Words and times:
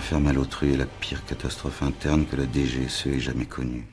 Faire 0.00 0.20
mal 0.20 0.38
autrui 0.38 0.72
est 0.72 0.76
la 0.76 0.86
pire 1.00 1.24
catastrophe 1.26 1.82
interne 1.82 2.24
que 2.26 2.36
la 2.36 2.46
DGSE 2.46 3.06
ait 3.06 3.20
jamais 3.20 3.44
connue. 3.44 3.86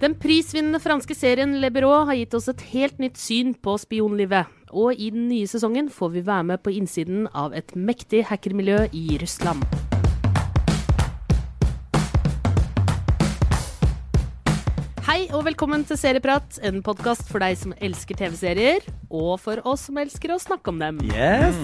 Den 0.00 0.14
prisvinnende 0.18 0.80
franske 0.80 1.14
serien 1.14 1.60
Le 1.60 1.70
Bureau 1.70 2.04
har 2.08 2.16
gitt 2.18 2.34
oss 2.34 2.48
et 2.50 2.60
helt 2.72 2.98
nytt 2.98 3.16
syn 3.20 3.54
på 3.54 3.76
spionlivet. 3.78 4.50
Og 4.74 4.98
i 4.98 5.10
den 5.14 5.28
nye 5.30 5.46
sesongen 5.46 5.88
får 5.92 6.10
vi 6.16 6.24
være 6.26 6.48
med 6.50 6.64
på 6.64 6.74
innsiden 6.74 7.28
av 7.32 7.54
et 7.54 7.76
mektig 7.76 8.24
hackermiljø 8.30 8.88
i 8.92 9.18
Russland. 9.22 9.62
Hei 15.06 15.28
og 15.30 15.44
velkommen 15.46 15.86
til 15.86 16.00
Serieprat, 16.00 16.58
en 16.64 16.82
podkast 16.82 17.28
for 17.30 17.44
deg 17.44 17.54
som 17.60 17.76
elsker 17.78 18.18
TV-serier, 18.18 18.82
og 19.14 19.36
for 19.38 19.62
oss 19.68 19.86
som 19.86 20.00
elsker 20.02 20.34
å 20.34 20.42
snakke 20.42 20.74
om 20.74 20.82
dem. 20.82 21.04
Yes! 21.12 21.60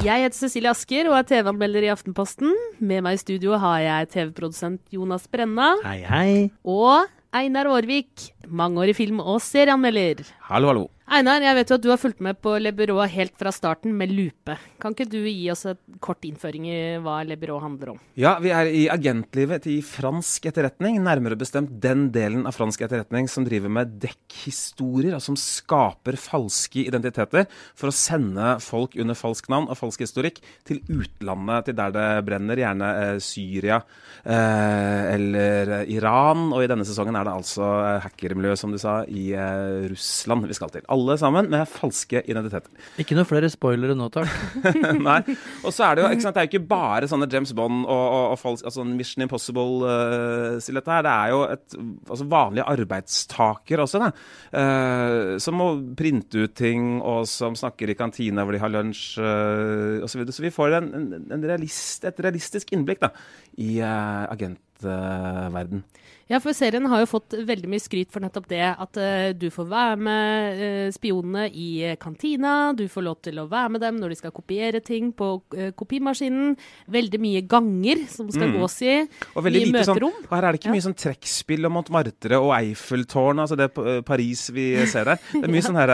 Jeg 0.00 0.24
heter 0.24 0.34
Cecilie 0.38 0.70
Asker 0.72 1.08
og 1.10 1.18
er 1.18 1.26
TV-anmelder 1.28 1.84
i 1.84 1.90
Aftenposten. 1.92 2.48
Med 2.80 3.04
meg 3.04 3.18
i 3.18 3.20
studio 3.20 3.58
har 3.60 3.82
jeg 3.84 4.08
TV-produsent 4.14 4.80
Jonas 4.94 5.26
Brenna 5.30 5.74
Hei, 5.84 5.98
hei. 6.08 6.32
og 6.64 7.04
Einar 7.36 7.68
Aarvik, 7.70 8.30
mangeårig 8.48 8.96
film- 8.98 9.20
og 9.22 9.38
serieanmelder. 9.44 10.24
Hallo, 10.48 10.72
hallo. 10.72 10.86
Einar, 11.12 11.42
jeg 11.44 11.56
vet 11.58 11.68
jo 11.68 11.76
at 11.76 11.82
du 11.84 11.90
har 11.90 11.98
fulgt 12.00 12.22
med 12.24 12.38
på 12.40 12.54
Le 12.56 12.70
Bureau 12.72 13.04
helt 13.04 13.34
fra 13.36 13.50
starten 13.52 13.92
med 13.92 14.08
lupe. 14.16 14.54
Kan 14.80 14.94
ikke 14.94 15.04
du 15.12 15.18
gi 15.20 15.50
oss 15.52 15.66
et 15.68 15.80
kort 16.00 16.24
innføring 16.24 16.64
i 16.70 16.76
hva 17.04 17.18
Le 17.28 17.36
Bureau 17.36 17.60
handler 17.60 17.90
om? 17.92 17.98
Ja, 18.16 18.38
vi 18.40 18.48
er 18.48 18.70
i 18.72 18.86
agentlivet 18.88 19.66
til 19.66 19.82
fransk 19.84 20.48
etterretning, 20.48 20.96
nærmere 21.04 21.36
bestemt 21.36 21.74
den 21.84 22.06
delen 22.14 22.46
av 22.48 22.56
fransk 22.56 22.86
etterretning 22.86 23.28
som 23.28 23.44
driver 23.44 23.68
med 23.76 23.92
dekkhistorier, 24.00 25.18
og 25.18 25.20
som 25.20 25.36
skaper 25.36 26.16
falske 26.16 26.86
identiteter 26.86 27.44
for 27.76 27.92
å 27.92 27.94
sende 27.96 28.54
folk 28.64 28.96
under 28.96 29.18
falsk 29.18 29.52
navn 29.52 29.68
og 29.68 29.76
falsk 29.82 30.06
historikk 30.06 30.40
til 30.64 30.80
utlandet, 30.88 31.68
til 31.68 31.76
der 31.76 31.92
det 31.92 32.08
brenner, 32.30 32.64
gjerne 32.64 32.90
eh, 33.02 33.20
Syria 33.20 33.82
eh, 34.24 35.12
eller 35.12 35.76
Iran. 35.92 36.48
Og 36.56 36.64
i 36.64 36.72
denne 36.72 36.88
sesongen 36.88 37.20
er 37.20 37.28
det 37.28 37.36
altså 37.36 37.68
hackermiljøet, 37.68 38.08
hackermiljø, 38.08 38.56
som 38.56 38.72
du 38.72 38.80
sa, 38.80 39.02
i 39.04 39.28
eh, 39.36 39.90
Russland 39.92 40.48
vi 40.48 40.56
skal 40.56 40.72
til. 40.72 40.88
Alle 40.88 41.01
sammen 41.20 41.48
med 41.52 41.68
falske 41.70 42.22
identiteter. 42.28 42.70
Ikke 43.00 43.16
noe 43.18 43.28
flere 43.28 43.50
spoilere 43.52 43.96
nå, 43.98 44.08
takk. 44.12 44.30
Nei. 45.08 45.20
Og 45.62 45.74
så 45.74 45.86
er 45.86 45.98
det 45.98 46.04
jo 46.04 46.10
ikke 46.14 46.24
sant, 46.24 46.36
det 46.36 46.42
er 46.42 46.48
jo 46.48 46.52
ikke 46.52 46.70
bare 46.70 47.08
sånne 47.10 47.28
James 47.32 47.52
Bond 47.56 47.82
og, 47.82 48.02
og, 48.02 48.24
og 48.34 48.38
falsk, 48.40 48.66
altså 48.68 48.86
Mission 48.88 49.26
Impossible-stillhet 49.26 50.90
her. 50.92 51.06
Det 51.06 51.14
er 51.14 51.32
jo 51.32 51.40
et 51.48 51.78
altså 52.08 52.28
vanlige 52.32 52.68
arbeidstaker 52.74 53.84
også, 53.84 54.02
da. 54.02 54.10
Uh, 54.52 55.38
som 55.42 55.58
må 55.60 55.68
printe 55.98 56.46
ut 56.46 56.56
ting, 56.58 57.00
og 57.00 57.26
som 57.30 57.56
snakker 57.58 57.92
i 57.92 57.98
kantina 57.98 58.44
hvor 58.46 58.56
de 58.56 58.62
har 58.62 58.72
lunsj 58.72 59.18
uh, 59.22 60.02
osv. 60.04 60.12
Så, 60.12 60.20
videre. 60.20 60.36
så 60.36 60.46
vi 60.46 60.54
får 60.54 60.78
en, 60.78 60.92
en, 60.98 61.26
en 61.38 61.48
realist, 61.48 62.04
et 62.08 62.24
realistisk 62.24 62.72
innblikk 62.76 63.02
da, 63.04 63.12
i 63.60 63.74
uh, 63.80 64.28
agentverden. 64.32 65.84
Ja, 66.32 66.38
for 66.40 66.56
serien 66.56 66.86
har 66.88 67.02
jo 67.02 67.08
fått 67.10 67.34
veldig 67.44 67.68
mye 67.68 67.82
skryt 67.82 68.08
for 68.14 68.24
nettopp 68.24 68.46
det. 68.48 68.62
At 68.64 68.96
uh, 68.96 69.34
du 69.36 69.50
får 69.52 69.66
være 69.68 69.96
med 70.00 70.60
uh, 70.62 70.92
spionene 70.94 71.42
i 71.52 71.66
eh, 71.90 71.96
kantina, 72.00 72.72
du 72.72 72.86
får 72.88 73.04
lov 73.04 73.18
til 73.26 73.36
å 73.42 73.44
være 73.50 73.74
med 73.74 73.82
dem 73.84 73.98
når 74.00 74.14
de 74.14 74.16
skal 74.22 74.32
kopiere 74.32 74.80
ting 74.80 75.10
på 75.12 75.28
uh, 75.52 75.66
kopimaskinen. 75.76 76.54
Veldig 76.92 77.20
mye 77.20 77.42
ganger 77.44 78.06
som 78.08 78.30
skal 78.32 78.48
Mm. 78.52 78.56
gås 78.58 78.74
i. 78.82 78.94
Og 79.38 79.44
lite 79.46 79.84
sånn, 79.84 79.94
møterom. 80.00 80.16
og 80.24 80.32
her 80.34 80.44
er 80.48 80.52
det 80.56 80.60
ikke 80.60 80.70
Ja. 80.70 80.72
mye 80.74 80.84
sånn 80.86 80.96
trekkspill 80.98 81.68
om 81.68 81.72
Montmartre 81.76 82.40
og 82.40 82.50
Eiffeltårn, 82.56 83.38
altså 83.44 83.56
det 83.56 83.68
er 83.70 84.02
Paris 84.02 84.48
vi 84.50 84.64
ser 84.90 85.04
der. 85.04 85.20
Det 85.32 85.44
er 85.44 85.52
mye 85.52 85.62
sånne 85.68 85.84
her, 85.84 85.92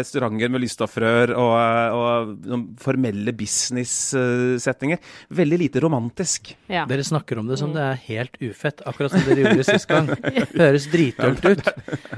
restauranter 0.00 0.50
med 0.50 0.64
lysstoffrør 0.64 1.34
og, 1.36 1.54
og 2.00 2.34
sånn 2.48 2.64
formelle 2.82 3.32
business-setninger. 3.36 4.98
Veldig 5.28 5.60
lite 5.60 5.84
romantisk. 5.84 6.54
Ja. 6.72 6.84
Dere 6.90 7.04
snakker 7.06 7.38
om 7.38 7.46
det 7.52 7.60
som 7.60 7.72
det 7.76 7.84
er 7.84 8.00
helt 8.08 8.36
ufett, 8.42 8.82
akkurat 8.88 9.14
som 9.14 9.24
dere 9.28 9.46
gjorde 9.46 9.73
sist 9.74 9.90
gang. 9.90 10.08
Høres 10.54 10.88
dritdølt 10.92 11.44
ut. 11.50 11.68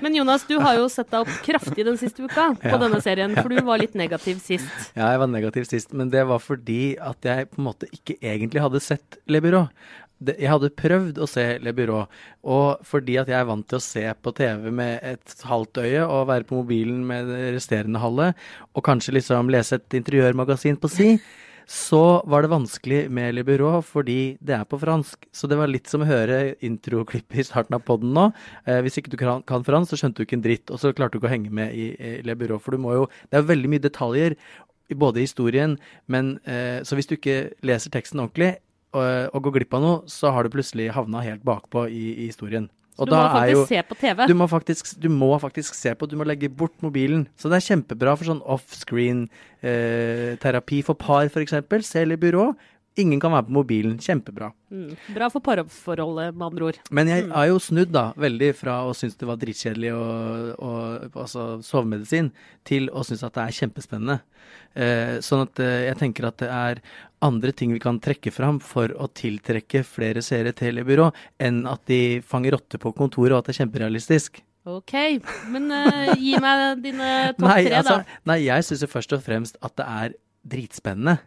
Men 0.05 0.17
Jonas, 0.21 0.47
du 0.49 0.57
har 0.63 0.79
jo 0.79 0.87
sett 0.93 1.11
deg 1.13 1.25
opp 1.27 1.43
kraftig 1.47 1.85
den 1.89 1.99
siste 2.01 2.25
uka 2.29 2.53
på 2.61 2.71
Ja. 2.73 2.79
denne 2.85 3.03
serien, 3.05 3.35
for 3.41 3.51
du 3.53 3.61
var 3.67 3.83
litt 3.83 3.97
negativ 3.99 4.39
sist. 4.45 4.71
Ja, 4.97 5.11
jeg 5.15 5.23
var 5.25 5.31
negativ 5.33 5.67
sist, 5.69 5.93
men 5.97 6.11
det 6.15 6.23
var 6.29 6.39
fordi 6.45 6.97
at 7.03 7.25
jeg 7.27 7.51
på 7.53 7.61
en 7.63 7.69
måte 7.73 7.89
ikke 7.93 8.19
egentlig 8.23 8.63
hadde 8.65 8.81
sett 8.85 9.19
Le 9.27 9.41
Bureau. 9.45 9.69
Jeg 10.25 10.49
hadde 10.49 10.71
prøvd 10.73 11.19
å 11.21 11.27
se 11.29 11.43
Le 11.61 11.73
Bureau, 11.77 12.07
og 12.49 12.79
fordi 12.89 13.19
at 13.21 13.29
jeg 13.29 13.37
er 13.37 13.45
vant 13.51 13.67
til 13.69 13.77
å 13.77 13.85
se 13.85 14.05
på 14.25 14.33
TV 14.39 14.71
med 14.73 15.01
et 15.05 15.35
halvt 15.45 15.77
øye 15.83 16.07
og 16.07 16.23
være 16.31 16.47
på 16.49 16.57
mobilen 16.63 17.03
med 17.05 17.29
det 17.29 17.51
resterende 17.59 18.01
halve, 18.01 18.31
og 18.73 18.87
kanskje 18.87 19.13
liksom 19.19 19.51
lese 19.53 19.77
et 19.77 19.99
interiørmagasin 20.01 20.79
på 20.81 20.89
si, 20.89 21.11
så 21.67 22.23
var 22.31 22.45
det 22.45 22.53
vanskelig 22.53 22.99
med 23.11 23.35
Le 23.35 23.43
Bureau 23.47 23.81
fordi 23.83 24.37
det 24.39 24.55
er 24.55 24.67
på 24.71 24.79
fransk. 24.79 25.27
Så 25.35 25.49
det 25.51 25.59
var 25.59 25.71
litt 25.71 25.91
som 25.91 26.05
å 26.05 26.09
høre 26.09 26.55
introklippet 26.65 27.41
i 27.43 27.47
starten 27.47 27.75
av 27.75 27.83
podden 27.87 28.13
nå. 28.15 28.29
Eh, 28.71 28.79
hvis 28.87 29.01
ikke 29.01 29.11
du 29.11 29.19
kan, 29.19 29.43
kan 29.47 29.67
fransk, 29.67 29.91
så 29.91 29.99
skjønte 29.99 30.23
du 30.23 30.29
ikke 30.29 30.39
en 30.39 30.45
dritt, 30.47 30.71
og 30.71 30.79
så 30.79 30.95
klarte 30.95 31.17
du 31.17 31.21
ikke 31.21 31.31
å 31.31 31.35
henge 31.35 31.51
med 31.51 31.75
i, 31.75 31.89
i 31.99 32.13
Le 32.27 32.39
Bureau. 32.39 32.63
For 32.63 32.77
du 32.77 32.83
må 32.83 32.95
jo 32.95 33.09
Det 33.33 33.41
er 33.41 33.51
veldig 33.51 33.73
mye 33.73 33.83
detaljer 33.83 34.39
både 34.95 35.19
i 35.19 35.27
historien, 35.27 35.75
men 36.07 36.37
eh, 36.47 36.85
Så 36.87 36.95
hvis 36.95 37.11
du 37.11 37.17
ikke 37.19 37.51
leser 37.67 37.91
teksten 37.91 38.23
ordentlig 38.23 38.55
og, 38.95 39.35
og 39.35 39.43
går 39.43 39.59
glipp 39.59 39.75
av 39.75 39.83
noe, 39.83 39.99
så 40.07 40.31
har 40.31 40.47
du 40.47 40.55
plutselig 40.55 40.93
havna 40.95 41.25
helt 41.27 41.43
bakpå 41.45 41.89
i, 41.91 42.05
i 42.15 42.31
historien. 42.31 42.71
Og 42.97 43.05
du 43.09 43.13
må 43.13 43.29
faktisk 43.29 43.53
jo 43.53 43.67
se 43.69 43.83
på 43.85 43.95
TV. 44.01 44.27
du 44.29 44.35
må, 44.35 44.47
faktisk, 44.49 45.01
du 45.03 45.09
må 45.13 45.39
faktisk 45.43 45.75
se 45.77 45.95
på, 45.95 46.07
du 46.09 46.17
må 46.17 46.25
legge 46.25 46.49
bort 46.49 46.83
mobilen. 46.85 47.29
Så 47.37 47.49
det 47.53 47.57
er 47.59 47.69
kjempebra 47.69 48.17
for 48.17 48.25
sånn 48.31 48.43
offscreen-terapi 48.57 50.79
for 50.87 50.95
par, 50.97 51.25
f.eks. 51.29 51.55
Selv 51.85 52.13
i 52.17 52.19
byrå. 52.25 52.47
Ingen 52.97 53.21
kan 53.21 53.35
være 53.35 53.47
på 53.49 53.55
mobilen. 53.59 53.97
Kjempebra. 54.01 54.51
Mm. 54.73 54.95
Bra 55.15 55.29
for 55.33 55.45
parforholdet, 55.45 56.35
med 56.35 56.47
andre 56.47 56.69
ord. 56.71 56.79
Men 56.91 57.11
jeg 57.13 57.27
har 57.31 57.49
jo 57.51 57.59
snudd 57.61 57.93
da, 57.93 58.07
veldig 58.17 58.53
fra 58.57 58.79
å 58.89 58.95
synes 58.97 59.19
det 59.21 59.29
var 59.29 59.41
dritkjedelig 59.41 59.93
og, 59.97 60.55
og 60.65 61.21
altså 61.27 61.49
sovemedisin, 61.67 62.33
til 62.67 62.89
å 62.89 63.05
synes 63.07 63.27
at 63.27 63.37
det 63.37 63.45
er 63.45 63.59
kjempespennende. 63.61 64.19
Eh, 64.77 65.19
sånn 65.25 65.45
at 65.47 65.61
eh, 65.65 65.87
jeg 65.91 66.01
tenker 66.01 66.29
at 66.29 66.41
det 66.43 66.49
er 66.53 66.81
andre 67.25 67.53
ting 67.57 67.73
vi 67.73 67.81
kan 67.83 68.01
trekke 68.03 68.33
fram 68.33 68.59
for 68.65 68.93
å 68.93 69.09
tiltrekke 69.09 69.85
flere 69.89 70.25
seere 70.25 70.53
til 70.57 70.83
byrå, 70.85 71.11
enn 71.41 71.65
at 71.69 71.85
de 71.89 72.21
fanger 72.25 72.57
rotter 72.57 72.81
på 72.83 72.93
kontoret 72.97 73.33
og 73.33 73.41
at 73.41 73.49
det 73.49 73.57
er 73.57 73.63
kjemperealistisk. 73.65 74.43
OK, 74.67 74.95
men 75.53 75.71
eh, 75.71 76.13
gi 76.19 76.37
meg 76.43 76.83
dine 76.83 77.11
topp 77.37 77.47
tre, 77.47 77.71
altså, 77.79 78.01
da. 78.03 78.21
nei, 78.33 78.41
jeg 78.49 78.67
syns 78.67 78.83
jo 78.83 78.91
først 78.91 79.15
og 79.15 79.23
fremst 79.23 79.61
at 79.65 79.77
det 79.79 79.87
er 79.87 80.17
dritspennende. 80.47 81.21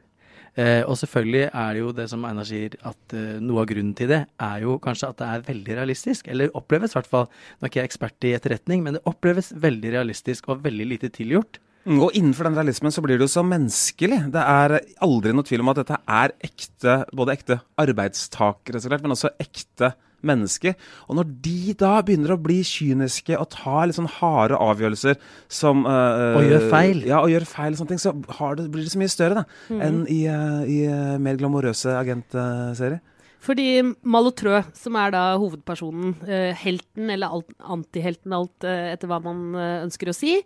Eh, 0.57 0.81
og 0.83 0.97
selvfølgelig 0.99 1.45
er 1.47 1.73
det 1.75 1.83
jo 1.83 1.93
det 1.95 2.09
som 2.11 2.25
Einar 2.27 2.47
sier, 2.47 2.75
at 2.87 3.15
eh, 3.15 3.39
noe 3.43 3.63
av 3.63 3.69
grunnen 3.69 3.95
til 3.97 4.11
det 4.11 4.23
er 4.25 4.65
jo 4.65 4.77
kanskje 4.81 5.11
at 5.11 5.21
det 5.21 5.29
er 5.29 5.47
veldig 5.47 5.79
realistisk. 5.81 6.27
Eller 6.31 6.53
oppleves 6.57 6.95
i 6.95 6.99
hvert 6.99 7.11
fall. 7.11 7.29
Nå 7.59 7.67
er 7.67 7.71
ikke 7.71 7.83
jeg 7.83 7.91
ekspert 7.91 8.29
i 8.29 8.35
etterretning, 8.37 8.83
men 8.85 8.97
det 8.97 9.05
oppleves 9.09 9.53
veldig 9.55 9.95
realistisk 9.97 10.49
og 10.49 10.63
veldig 10.65 10.89
lite 10.95 11.11
tilgjort. 11.13 11.61
Mm, 11.87 12.01
Og 12.03 12.11
innenfor 12.17 12.49
den 12.49 12.57
realismen 12.59 12.91
så 12.91 13.01
blir 13.01 13.17
det 13.17 13.25
jo 13.25 13.31
så 13.31 13.45
menneskelig. 13.45 14.19
Det 14.33 14.41
er 14.43 14.75
aldri 15.05 15.31
noe 15.33 15.47
tvil 15.47 15.63
om 15.63 15.71
at 15.71 15.79
dette 15.81 15.97
er 16.03 16.35
ekte, 16.43 16.99
både 17.15 17.37
ekte 17.37 17.59
arbeidstakere, 17.79 18.99
men 18.99 19.15
også 19.15 19.31
ekte 19.39 19.93
mennesker. 20.25 20.75
Og 21.07 21.19
når 21.19 21.29
de 21.45 21.75
da 21.79 21.99
begynner 22.05 22.35
å 22.35 22.41
bli 22.41 22.59
kyniske 22.67 23.37
og 23.39 23.49
ta 23.55 23.83
litt 23.85 23.97
sånn 23.97 24.09
harde 24.19 24.57
avgjørelser 24.59 25.19
som 25.51 25.85
uh, 25.87 26.39
Og 26.39 26.47
gjør 26.47 26.67
feil. 26.71 27.03
Ja, 27.07 27.21
og 27.23 27.31
gjør 27.33 27.47
feil 27.49 27.75
og 27.75 27.81
sånne 27.81 27.93
ting, 27.93 28.01
så 28.01 28.15
har 28.39 28.57
det, 28.59 28.67
blir 28.73 28.85
det 28.85 28.93
så 28.93 29.01
mye 29.01 29.13
større 29.13 29.41
da, 29.41 29.45
enn 29.75 30.03
i, 30.11 30.23
uh, 30.31 30.65
i 30.67 30.81
mer 31.21 31.39
glamorøse 31.39 31.95
agentserier. 31.99 32.99
Fordi 33.39 33.69
Malotrø, 34.03 34.57
som 34.75 34.97
er 34.99 35.13
da 35.15 35.23
hovedpersonen, 35.39 36.17
uh, 36.27 36.51
helten 36.59 37.13
eller 37.13 37.39
alt, 37.39 37.55
antihelten, 37.63 38.35
alt 38.35 38.67
etter 38.67 39.09
hva 39.09 39.21
man 39.23 39.55
ønsker 39.85 40.11
å 40.11 40.17
si, 40.17 40.39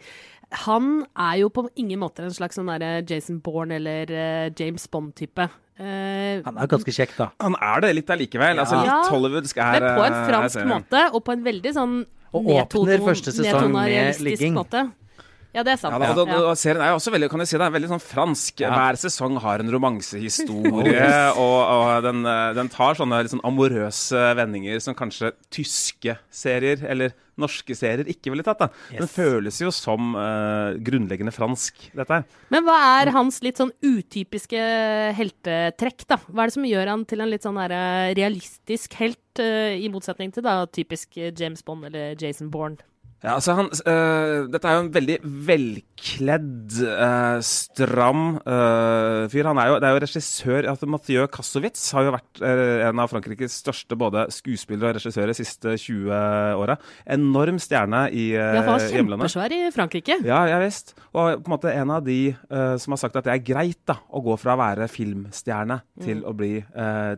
han 0.67 1.00
er 1.17 1.39
jo 1.41 1.50
på 1.50 1.66
ingen 1.81 1.97
måte 2.03 2.22
en 2.22 2.35
slags 2.35 2.59
sånn 2.59 2.69
Jason 3.09 3.39
Bourne 3.41 3.79
eller 3.79 4.12
James 4.53 4.85
Bond-type. 4.85 5.47
Eh, 5.79 6.41
Han 6.45 6.57
er 6.61 6.68
ganske 6.69 6.94
kjekk, 6.94 7.15
da. 7.18 7.30
Han 7.42 7.56
er 7.59 7.81
det 7.81 7.95
litt 7.95 8.12
allikevel. 8.13 8.59
Altså 8.62 8.77
Ja. 8.86 9.01
litt 9.01 9.12
hollywoodsk 9.12 9.57
er 9.57 9.80
men 9.80 9.95
på 9.98 10.03
en 10.06 10.13
eh, 10.13 10.27
fransk 10.30 10.65
måte, 10.69 11.13
og 11.13 11.24
på 11.25 11.33
en 11.33 11.44
veldig 11.44 11.74
sånn 11.74 11.95
Og 12.33 12.45
åpner 12.45 13.00
første 13.01 13.31
sesong 13.33 13.71
med 13.71 14.19
ligging. 14.21 14.53
Måte. 14.53 14.92
Ja, 15.53 15.62
det 15.62 15.74
er 15.74 15.77
sant. 15.77 15.94
Ja, 15.94 16.00
da, 16.00 16.13
da, 16.13 16.25
da, 16.25 16.38
Ja. 16.50 16.53
serien 16.57 16.81
er 16.81 16.89
jo 16.89 16.98
også 16.98 17.12
veldig 17.13 17.30
kan 17.30 17.39
jeg 17.39 17.48
si 17.48 17.57
det 17.57 17.65
er 17.68 17.74
veldig 17.80 17.89
sånn 17.89 18.01
fransk. 18.01 18.59
Ja. 18.59 18.71
Hver 18.74 18.98
sesong 18.98 19.38
har 19.39 19.59
en 19.59 19.69
romansehistorie, 19.69 21.33
og, 21.38 21.59
og 21.69 22.03
den, 22.03 22.25
eh, 22.25 22.53
den 22.57 22.69
tar 22.69 22.95
sånne 22.98 23.21
litt 23.21 23.31
sånn 23.33 23.44
amorøse 23.45 24.36
vendinger 24.36 24.81
som 24.81 24.95
kanskje 24.95 25.31
tyske 25.53 26.18
serier, 26.33 26.81
eller 26.89 27.13
norske 27.39 27.75
serier, 27.75 28.06
ikke 28.09 28.30
ville 28.33 28.44
tatt. 28.45 28.59
da. 28.59 28.68
Den 28.91 29.07
Yes. 29.07 29.13
føles 29.15 29.59
jo 29.62 29.71
som 29.74 30.13
uh, 30.15 30.75
grunnleggende 30.77 31.33
fransk, 31.33 31.89
dette 31.95 32.19
her. 32.19 32.24
Men 32.53 32.63
hva 32.68 32.77
er 33.01 33.12
hans 33.15 33.41
litt 33.41 33.57
sånn 33.57 33.71
utypiske 33.83 34.62
heltetrekk, 35.18 36.06
da? 36.09 36.18
Hva 36.30 36.44
er 36.45 36.51
det 36.51 36.57
som 36.57 36.68
gjør 36.68 36.91
han 36.94 37.06
til 37.09 37.24
en 37.24 37.31
litt 37.33 37.45
sånn 37.45 37.57
her, 37.62 37.74
realistisk 38.18 38.94
helt, 39.01 39.19
uh, 39.41 39.74
i 39.74 39.89
motsetning 39.89 40.33
til 40.35 40.45
da 40.45 40.63
typisk 40.69 41.18
James 41.18 41.63
Bond 41.65 41.85
eller 41.89 42.15
Jason 42.19 42.51
Bourne? 42.53 42.77
Ja, 43.24 43.38
altså 43.38 43.54
han, 43.56 43.70
øh, 43.72 44.50
Dette 44.52 44.68
er 44.68 44.75
jo 44.75 44.84
en 44.84 44.90
veldig 44.92 45.16
velkledd, 45.48 46.74
øh, 46.84 47.38
stram 47.48 48.24
øh, 48.44 49.30
fyr. 49.31 49.48
Han 49.48 49.62
er 49.64 49.70
jo, 49.70 49.78
det 49.80 49.88
er 49.88 49.94
jo 49.96 50.02
regissør 50.04 50.68
altså 50.74 50.90
Mathieu 50.92 51.28
Kassowitz 51.31 51.86
har 51.96 52.04
jo 52.04 52.14
vært 52.18 52.42
en 52.44 53.00
av 53.00 53.08
Frankrikes 53.08 53.56
største 53.64 53.96
både 53.96 54.25
skuespillere 54.34 54.92
og 54.92 55.00
regissører 55.00 55.31
de 55.31 55.38
siste 55.40 55.78
20 55.86 56.12
åra. 56.60 56.75
Enorm 57.08 57.62
stjerne 57.64 58.10
i 58.12 58.34
øh, 58.36 58.58
Ja, 58.58 58.66
for 58.68 58.92
hjemlandet. 58.92 59.31
kjempesvær 59.31 59.56
i 59.56 59.72
Frankrike. 59.72 60.20
Ja, 60.28 60.44
ja 60.52 60.60
visst. 60.60 60.92
Og 61.14 61.40
på 61.46 61.48
en 61.48 61.56
måte 61.56 61.72
en 61.72 61.96
av 61.96 62.04
de 62.04 62.36
som 62.81 62.94
har 62.94 63.00
sagt 63.00 63.16
at 63.16 63.28
det 63.28 63.31
er 63.38 63.46
greit 63.46 63.80
da, 63.88 63.96
å 64.12 64.20
gå 64.25 64.36
fra 64.42 64.58
å 64.58 64.60
være 64.60 64.90
filmstjerne 64.92 65.80
til 66.04 66.24
å 66.28 66.34
bli 66.36 66.58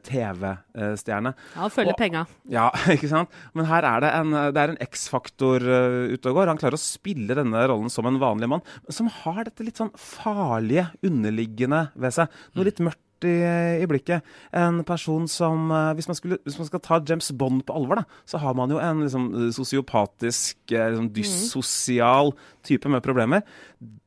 TV-stjerne. 0.05 1.33
Ja, 1.55 1.65
og 1.65 1.73
følge 1.73 1.95
penga. 1.97 2.25
Ja, 2.51 2.69
ikke 2.93 3.09
sant? 3.09 3.33
Men 3.57 3.69
her 3.71 3.87
er 3.87 4.05
det 4.05 4.13
en, 4.19 4.35
det 4.53 4.61
er 4.61 4.73
en 4.75 4.81
X-faktor 4.85 5.65
uh, 5.65 5.94
ute 6.15 6.31
og 6.31 6.39
går. 6.39 6.51
Han 6.51 6.61
klarer 6.61 6.77
å 6.77 6.81
spille 6.81 7.37
denne 7.37 7.63
rollen 7.69 7.91
som 7.93 8.07
en 8.09 8.19
vanlig 8.21 8.49
mann, 8.51 8.63
som 8.89 9.09
har 9.23 9.43
dette 9.47 9.65
litt 9.65 9.81
sånn 9.81 9.93
farlige 9.99 10.89
underliggende 11.05 11.87
ved 11.95 12.15
seg. 12.15 12.39
Noe 12.55 12.67
litt 12.67 12.83
mørkt 12.83 13.01
i, 13.25 13.35
i 13.81 13.87
blikket. 13.89 14.25
En 14.55 14.81
person 14.87 15.27
som 15.31 15.69
eh, 15.71 15.91
hvis, 15.97 16.09
man 16.11 16.19
skulle, 16.19 16.39
hvis 16.45 16.57
man 16.59 16.69
skal 16.69 16.83
ta 16.83 17.01
James 17.01 17.31
Bond 17.37 17.65
på 17.67 17.75
alvor, 17.77 18.01
da, 18.01 18.21
så 18.29 18.41
har 18.43 18.57
man 18.57 18.73
jo 18.73 18.81
en 18.81 19.05
liksom, 19.05 19.29
sosiopatisk, 19.55 20.59
eh, 20.71 20.89
liksom, 20.91 21.11
dyssosial 21.15 22.33
type 22.65 22.91
med 22.91 23.05
problemer. 23.05 23.45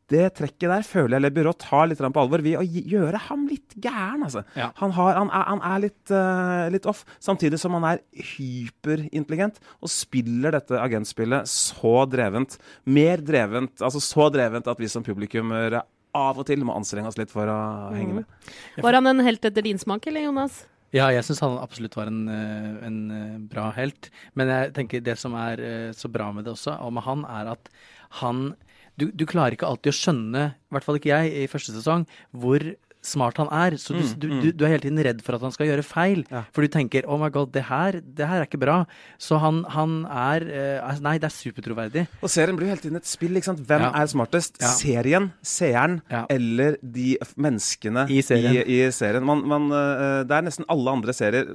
Det 0.09 0.25
trekket 0.39 0.71
der 0.71 0.85
føler 0.87 1.19
jeg 1.19 1.25
Le 1.27 1.31
Byrå 1.37 1.53
tar 1.61 1.89
litt 1.91 2.01
på 2.01 2.23
alvor 2.23 2.41
ved 2.45 2.57
å 2.57 2.65
gjøre 2.65 3.19
ham 3.27 3.45
litt 3.51 3.75
gæren. 3.77 4.25
altså. 4.25 4.41
Ja. 4.57 4.71
Han, 4.81 4.95
har, 4.97 5.19
han, 5.19 5.29
er, 5.29 5.45
han 5.51 5.61
er 5.69 5.83
litt, 5.85 6.13
uh, 6.13 6.69
litt 6.73 6.89
off, 6.89 7.03
samtidig 7.21 7.61
som 7.61 7.77
han 7.77 7.85
er 7.91 8.01
hyperintelligent 8.33 9.61
og 9.83 9.93
spiller 9.93 10.57
dette 10.57 10.81
agentspillet 10.81 11.51
så 11.53 11.93
drevent. 12.09 12.57
Mer 12.89 13.21
drevent, 13.21 13.77
altså 13.85 14.01
så 14.01 14.31
drevent 14.33 14.71
at 14.71 14.81
vi 14.81 14.89
som 14.89 15.05
publikummere 15.05 15.83
av 16.17 16.41
og 16.41 16.49
til 16.49 16.65
må 16.65 16.73
anstrenge 16.79 17.11
oss 17.11 17.21
litt 17.21 17.33
for 17.33 17.51
å 17.53 17.59
henge 17.93 18.23
med. 18.23 18.49
Var 18.81 18.97
han 18.97 19.11
en 19.11 19.21
helt 19.27 19.45
etter 19.45 19.67
din 19.67 19.81
smak, 19.81 20.09
eller 20.09 20.25
Jonas? 20.25 20.63
Ja, 20.97 21.11
jeg 21.13 21.21
syns 21.27 21.43
han 21.45 21.59
absolutt 21.61 21.99
var 21.99 22.09
en, 22.09 22.23
eh, 22.33 22.71
en 22.87 22.99
eh, 23.13 23.37
bra 23.53 23.67
helt. 23.77 24.09
Men 24.33 24.49
jeg 24.49 24.73
tenker 24.79 25.05
det 25.05 25.19
som 25.21 25.37
er 25.37 25.61
så 25.93 26.09
bra 26.09 26.31
med 26.33 26.49
det 26.49 26.55
også, 26.57 26.79
og 26.81 26.97
med 26.97 27.05
han, 27.05 27.27
er 27.29 27.53
at 27.53 27.69
han 28.23 28.55
du, 28.99 29.09
du 29.15 29.25
klarer 29.29 29.57
ikke 29.57 29.69
alltid 29.69 29.93
å 29.93 29.99
skjønne, 29.99 30.45
i 30.53 30.75
hvert 30.75 30.87
fall 30.87 30.99
ikke 30.99 31.13
jeg, 31.13 31.33
i 31.45 31.51
første 31.51 31.75
sesong, 31.75 32.07
hvor 32.35 32.65
smart 33.03 33.37
han 33.39 33.49
er. 33.55 33.77
Så 33.79 33.95
du, 33.95 34.03
du, 34.19 34.29
du, 34.43 34.49
du 34.53 34.65
er 34.67 34.75
hele 34.75 34.85
tiden 34.85 34.99
redd 35.05 35.23
for 35.25 35.37
at 35.39 35.43
han 35.47 35.53
skal 35.55 35.67
gjøre 35.71 35.85
feil. 35.87 36.25
Ja. 36.31 36.45
For 36.53 36.63
du 36.63 36.69
tenker 36.69 37.07
'oh 37.07 37.19
my 37.21 37.31
god, 37.31 37.53
det 37.53 37.65
her, 37.69 38.01
det 38.03 38.27
her 38.29 38.41
er 38.43 38.47
ikke 38.49 38.61
bra'. 38.61 38.87
Så 39.19 39.39
han, 39.39 39.65
han 39.71 40.05
er 40.07 40.45
altså, 40.83 41.03
Nei, 41.03 41.17
det 41.19 41.29
er 41.31 41.35
supertroverdig. 41.37 42.07
Og 42.23 42.29
serien 42.31 42.57
blir 42.59 42.67
jo 42.69 42.75
hele 42.75 42.83
tiden 42.83 42.97
et 42.99 43.07
spill. 43.07 43.35
ikke 43.37 43.45
sant? 43.53 43.61
Hvem 43.67 43.81
Ja. 43.81 43.93
er 44.03 44.07
smartest? 44.11 44.59
Ja. 44.61 44.67
Serien, 44.75 45.33
seeren 45.43 46.01
Ja. 46.11 46.25
eller 46.29 46.77
de 46.83 47.17
menneskene 47.37 48.07
I 48.11 48.21
serien. 48.25 48.57
I, 48.67 48.87
i 48.87 48.91
serien. 48.95 49.25
Man, 49.25 49.43
man, 49.49 49.69
uh, 49.73 50.23
det 50.29 50.35
er 50.39 50.45
nesten 50.47 50.67
alle 50.69 50.91
andre 50.99 51.15
serier. 51.17 51.47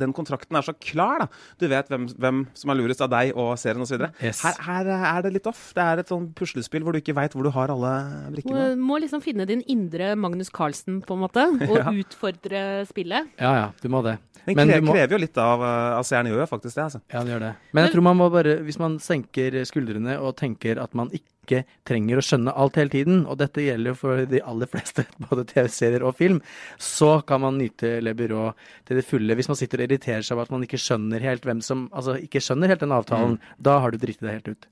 Den 0.00 0.12
kontrakten 0.16 0.56
er 0.58 0.64
så 0.66 0.74
klar, 0.78 1.24
da. 1.24 1.28
Du 1.60 1.66
vet 1.70 1.88
hvem, 1.90 2.06
hvem 2.20 2.42
som 2.58 2.72
er 2.72 2.78
lurest 2.80 3.02
av 3.04 3.10
deg 3.12 3.32
og 3.36 3.54
serien 3.60 3.82
osv. 3.84 4.06
Yes. 4.22 4.42
Her, 4.44 4.58
her 4.66 4.90
er 5.16 5.22
det 5.26 5.32
litt 5.38 5.48
off. 5.50 5.72
Det 5.76 5.82
er 5.84 6.02
et 6.02 6.12
sånn 6.12 6.30
puslespill 6.36 6.84
hvor 6.86 6.92
du 6.96 7.00
ikke 7.02 7.16
veit 7.16 7.34
hvor 7.36 7.46
du 7.46 7.52
har 7.54 7.72
alle 7.72 7.92
brikkene. 8.34 8.70
Du 8.76 8.84
må 8.90 8.98
liksom 9.02 9.22
finne 9.24 9.46
din 9.48 9.62
indre 9.70 10.12
Magnus 10.20 10.50
Carlsen, 10.54 10.89
på 11.06 11.16
en 11.16 11.22
måte, 11.26 11.46
og 11.68 11.94
utfordre 12.02 12.64
spillet. 12.90 13.30
Ja 13.40 13.54
ja, 13.62 13.68
du 13.82 13.88
må 13.92 14.02
det. 14.06 14.18
Den 14.46 14.56
Men 14.56 14.70
krever, 14.70 14.84
må- 14.88 14.94
krever 14.96 15.12
jo 15.14 15.18
litt 15.20 15.36
av, 15.38 15.60
øh, 15.60 15.98
av 15.98 16.04
seeren, 16.08 16.30
gjør 16.32 16.40
jo 16.42 16.46
faktisk 16.48 16.74
det. 16.78 16.84
altså. 16.88 17.00
Ja, 17.12 17.20
den 17.20 17.28
gjør 17.34 17.42
det. 17.44 17.50
Men 17.76 17.84
jeg 17.86 17.92
tror 17.92 18.04
man 18.08 18.16
må 18.16 18.30
bare, 18.32 18.54
hvis 18.64 18.78
man 18.80 18.96
senker 19.04 19.58
skuldrene 19.68 20.14
og 20.18 20.32
tenker 20.40 20.80
at 20.80 20.94
man 20.96 21.10
ikke 21.12 21.60
trenger 21.84 22.16
å 22.20 22.24
skjønne 22.24 22.54
alt 22.56 22.78
hele 22.80 22.92
tiden, 22.94 23.20
og 23.28 23.36
dette 23.42 23.60
gjelder 23.66 23.92
jo 23.92 23.98
for 24.00 24.24
de 24.30 24.40
aller 24.40 24.70
fleste, 24.70 25.04
både 25.28 25.44
TV-serier 25.50 26.02
og 26.08 26.16
film, 26.16 26.40
så 26.80 27.18
kan 27.28 27.42
man 27.44 27.58
nyte 27.60 27.98
Le 28.02 28.14
Byrå 28.16 28.48
til 28.88 28.96
det 29.00 29.04
fulle. 29.06 29.36
Hvis 29.36 29.50
man 29.52 29.60
sitter 29.60 29.82
og 29.84 29.90
irriterer 29.90 30.24
seg 30.24 30.38
over 30.38 30.48
at 30.48 30.54
man 30.56 30.64
ikke 30.66 30.80
skjønner 30.80 31.20
helt 31.26 31.44
hvem 31.46 31.60
som 31.62 31.88
Altså 31.92 32.16
ikke 32.22 32.40
skjønner 32.42 32.72
helt 32.72 32.80
den 32.86 32.96
avtalen, 32.96 33.36
da 33.60 33.76
har 33.84 33.92
du 33.92 34.00
driti 34.00 34.24
deg 34.24 34.38
helt 34.40 34.52
ut. 34.56 34.66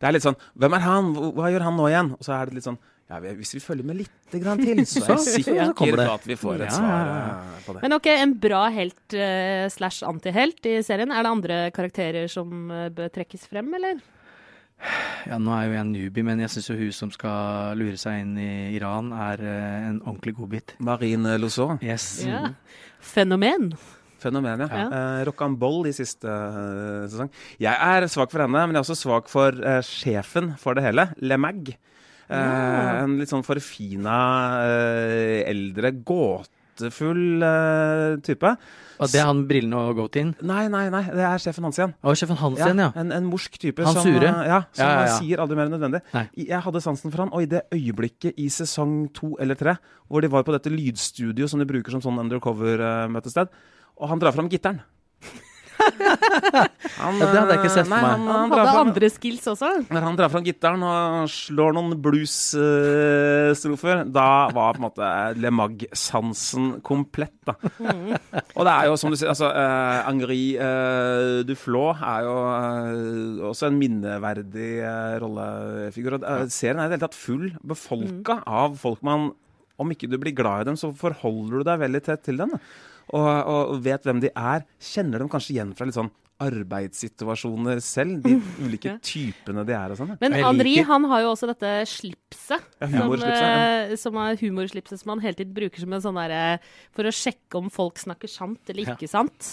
Det 0.00 0.08
er 0.08 0.14
litt 0.16 0.24
sånn 0.24 0.36
Hvem 0.60 0.76
er 0.76 0.84
han? 0.84 1.10
Hva 1.36 1.48
gjør 1.52 1.64
han 1.66 1.76
nå 1.76 1.88
igjen? 1.90 2.12
Og 2.16 2.24
så 2.24 2.36
er 2.36 2.48
det 2.48 2.56
litt 2.60 2.68
sånn 2.68 2.78
ja, 3.10 3.18
Hvis 3.34 3.56
vi 3.56 3.60
følger 3.62 3.86
med 3.86 3.98
litt 4.04 4.36
grann 4.38 4.60
til, 4.62 4.84
så 4.86 5.02
er 5.02 5.16
jeg 5.18 5.42
sikker 5.42 5.74
på 5.74 6.06
at 6.06 6.28
vi 6.28 6.36
får 6.38 6.60
et 6.60 6.68
Ja, 6.68 6.76
svar 6.76 7.10
øh, 7.10 7.58
på 7.64 7.74
det. 7.74 7.82
Men 7.82 7.96
ok, 7.96 8.08
en 8.14 8.36
bra 8.44 8.62
helt 8.70 9.18
uh, 9.18 9.66
slash 9.74 10.06
antihelt 10.06 10.70
i 10.70 10.78
serien. 10.86 11.10
Er 11.10 11.26
det 11.26 11.34
andre 11.34 11.58
karakterer 11.74 12.30
som 12.30 12.70
uh, 12.70 12.86
bør 12.94 13.10
trekkes 13.10 13.48
frem, 13.50 13.72
eller? 13.80 13.98
Ja, 15.26 15.36
nå 15.42 15.52
er 15.52 15.66
jo 15.66 15.74
jeg 15.74 15.88
newbie, 15.90 16.24
men 16.24 16.40
jeg 16.40 16.54
syns 16.54 16.70
jo 16.70 16.78
hun 16.78 16.94
som 16.96 17.10
skal 17.12 17.76
lure 17.76 17.98
seg 18.00 18.22
inn 18.22 18.38
i 18.40 18.50
Iran, 18.78 19.10
er 19.12 19.42
uh, 19.42 19.88
en 19.90 20.02
ordentlig 20.06 20.38
godbit. 20.38 20.76
Marine 20.78 21.34
Lousseau. 21.42 21.80
Yes. 21.82 22.22
Ja. 22.24 22.52
Fenomen. 23.02 23.72
Fenomen, 24.20 24.60
ja. 24.60 24.68
Ja. 24.68 24.86
Eh, 24.86 25.24
Rocambole 25.28 25.90
i 25.90 25.96
siste 25.96 26.28
uh, 26.28 27.06
sesong. 27.08 27.30
Jeg 27.60 27.72
er 27.72 28.06
svak 28.12 28.32
for 28.32 28.44
henne, 28.44 28.66
men 28.68 28.76
jeg 28.76 28.82
er 28.82 28.86
også 28.86 28.98
svak 28.98 29.30
for 29.32 29.56
uh, 29.64 29.80
sjefen 29.84 30.54
for 30.60 30.76
det 30.76 30.84
hele, 30.84 31.08
Le 31.24 31.38
Mag. 31.40 31.72
Eh, 31.72 31.89
Ja. 32.30 33.00
En 33.04 33.18
litt 33.18 33.30
sånn 33.32 33.42
forfina, 33.46 34.16
eh, 34.66 35.40
eldre, 35.50 35.90
gåtefull 36.06 37.42
uh, 37.42 38.14
type. 38.24 38.52
Og 39.00 39.08
det 39.08 39.16
er 39.22 39.26
han 39.30 39.38
brillene 39.48 39.78
og 39.88 39.96
goatien? 39.96 40.34
Nei, 40.44 40.66
nei, 40.68 40.82
nei, 40.92 41.00
det 41.08 41.24
er 41.24 41.40
sjefen 41.40 41.64
hans 41.64 41.78
igjen. 41.80 41.94
Å, 42.04 42.12
sjefen 42.20 42.36
Hansen, 42.36 42.82
ja. 42.84 42.90
En, 43.00 43.10
en 43.16 43.24
morsk 43.30 43.56
type 43.62 43.80
Han 43.86 43.96
som, 43.96 44.04
sure? 44.04 44.28
eh, 44.28 44.48
ja, 44.50 44.58
som 44.76 44.84
Ja, 44.84 44.90
ja, 44.92 45.06
ja. 45.08 45.14
sier 45.16 45.40
aldri 45.40 45.56
mer 45.56 45.70
enn 45.70 45.74
nødvendig. 45.78 46.02
Nei. 46.12 46.26
Jeg 46.44 46.60
hadde 46.66 46.82
sansen 46.84 47.10
for 47.14 47.24
han, 47.24 47.32
og 47.32 47.46
i 47.46 47.48
det 47.48 47.62
øyeblikket 47.72 48.36
i 48.36 48.50
sesong 48.52 49.08
to 49.16 49.32
eller 49.40 49.56
tre, 49.56 49.78
hvor 50.06 50.20
de 50.20 50.28
var 50.32 50.44
på 50.44 50.52
dette 50.52 50.72
lydstudioet 50.72 51.48
som 51.50 51.62
de 51.64 51.68
bruker 51.70 51.96
som 51.96 52.04
sånn 52.04 52.20
undercover-møtested, 52.26 53.48
og 54.00 54.12
han 54.12 54.20
drar 54.20 54.36
fram 54.36 54.52
gitaren. 54.52 54.82
Han, 57.00 57.16
Ja, 57.20 57.26
det 57.26 57.38
hadde 57.38 57.54
jeg 57.54 57.60
ikke 57.62 57.72
sett 57.72 57.86
for 57.86 57.94
meg. 57.94 58.04
Han, 58.04 58.26
Han 58.26 58.28
han, 58.28 58.52
hadde 58.52 58.70
fram, 58.70 58.88
andre 58.90 59.08
skills 59.12 59.46
også. 59.54 59.68
når 59.88 60.04
han 60.06 60.18
drar 60.18 60.30
fram 60.32 60.44
gitaren 60.46 60.82
og 60.84 61.30
slår 61.32 61.74
noen 61.76 61.94
blues-strofer, 62.04 64.02
da 64.12 64.26
var 64.54 64.76
på 64.76 64.82
en 64.82 64.86
måte 64.88 65.10
Le 65.40 65.50
Mag-sansen 65.54 66.66
komplett. 66.86 67.36
Da. 67.48 67.54
Og 68.56 68.66
det 68.66 68.74
er 68.74 68.88
jo 68.90 68.98
som 69.00 69.12
du 69.12 69.16
sier, 69.18 69.30
altså 69.32 69.48
uh, 69.48 70.08
Angri 70.10 70.42
uh, 70.60 71.40
Duflo 71.48 71.86
er 71.96 72.26
jo 72.26 72.36
uh, 72.36 73.48
også 73.50 73.70
en 73.70 73.78
minneverdig 73.80 74.70
eh, 74.84 75.14
rollefigur. 75.22 76.18
Eh, 76.20 76.44
serien 76.52 76.80
er 76.80 76.88
i 76.88 76.92
det 76.92 76.98
hele 76.98 77.06
tatt 77.06 77.16
full, 77.18 77.48
befolka 77.66 78.40
av 78.46 78.76
folk 78.80 79.00
man 79.06 79.30
Om 79.80 79.94
ikke 79.94 80.10
du 80.12 80.18
blir 80.20 80.34
glad 80.36 80.62
i 80.62 80.68
dem, 80.68 80.76
så 80.76 80.90
forholder 80.92 81.62
du 81.62 81.64
deg 81.64 81.78
veldig 81.80 82.00
tett 82.04 82.20
til 82.26 82.36
dem. 82.36 82.50
Da. 82.52 82.58
Og, 83.10 83.28
og 83.50 83.78
vet 83.84 84.06
hvem 84.06 84.22
de 84.22 84.32
er. 84.32 84.66
Kjenner 84.92 85.22
dem 85.22 85.30
kanskje 85.32 85.56
igjen 85.56 85.74
fra 85.76 85.88
litt 85.88 85.98
sånn 85.98 86.12
arbeidssituasjoner 86.40 87.80
selv. 87.84 88.22
De 88.24 88.36
ulike 88.64 88.96
typene 89.04 89.64
de 89.68 89.76
er 89.76 89.92
og 89.92 90.00
sånn. 90.00 90.14
Men 90.22 90.38
Andri 90.38 90.76
Henri 90.78 90.86
han 90.88 91.06
har 91.10 91.24
jo 91.24 91.34
også 91.34 91.50
dette 91.50 91.72
slipset. 91.90 92.64
Ja, 92.80 92.88
som, 92.88 92.96
humorslipset, 92.96 93.44
ja. 93.44 93.68
eh, 93.90 93.94
som 94.00 94.18
er 94.22 94.40
humorslipset 94.40 95.02
som 95.02 95.14
han 95.14 95.24
hele 95.24 95.38
tiden 95.38 95.54
bruker 95.56 95.84
som 95.84 95.96
en 95.96 96.04
sånn 96.04 96.18
derre 96.20 96.42
For 96.96 97.08
å 97.08 97.14
sjekke 97.14 97.60
om 97.60 97.70
folk 97.72 98.00
snakker 98.00 98.30
sant 98.30 98.72
eller 98.72 98.94
ikke 98.94 99.10
sant. 99.10 99.52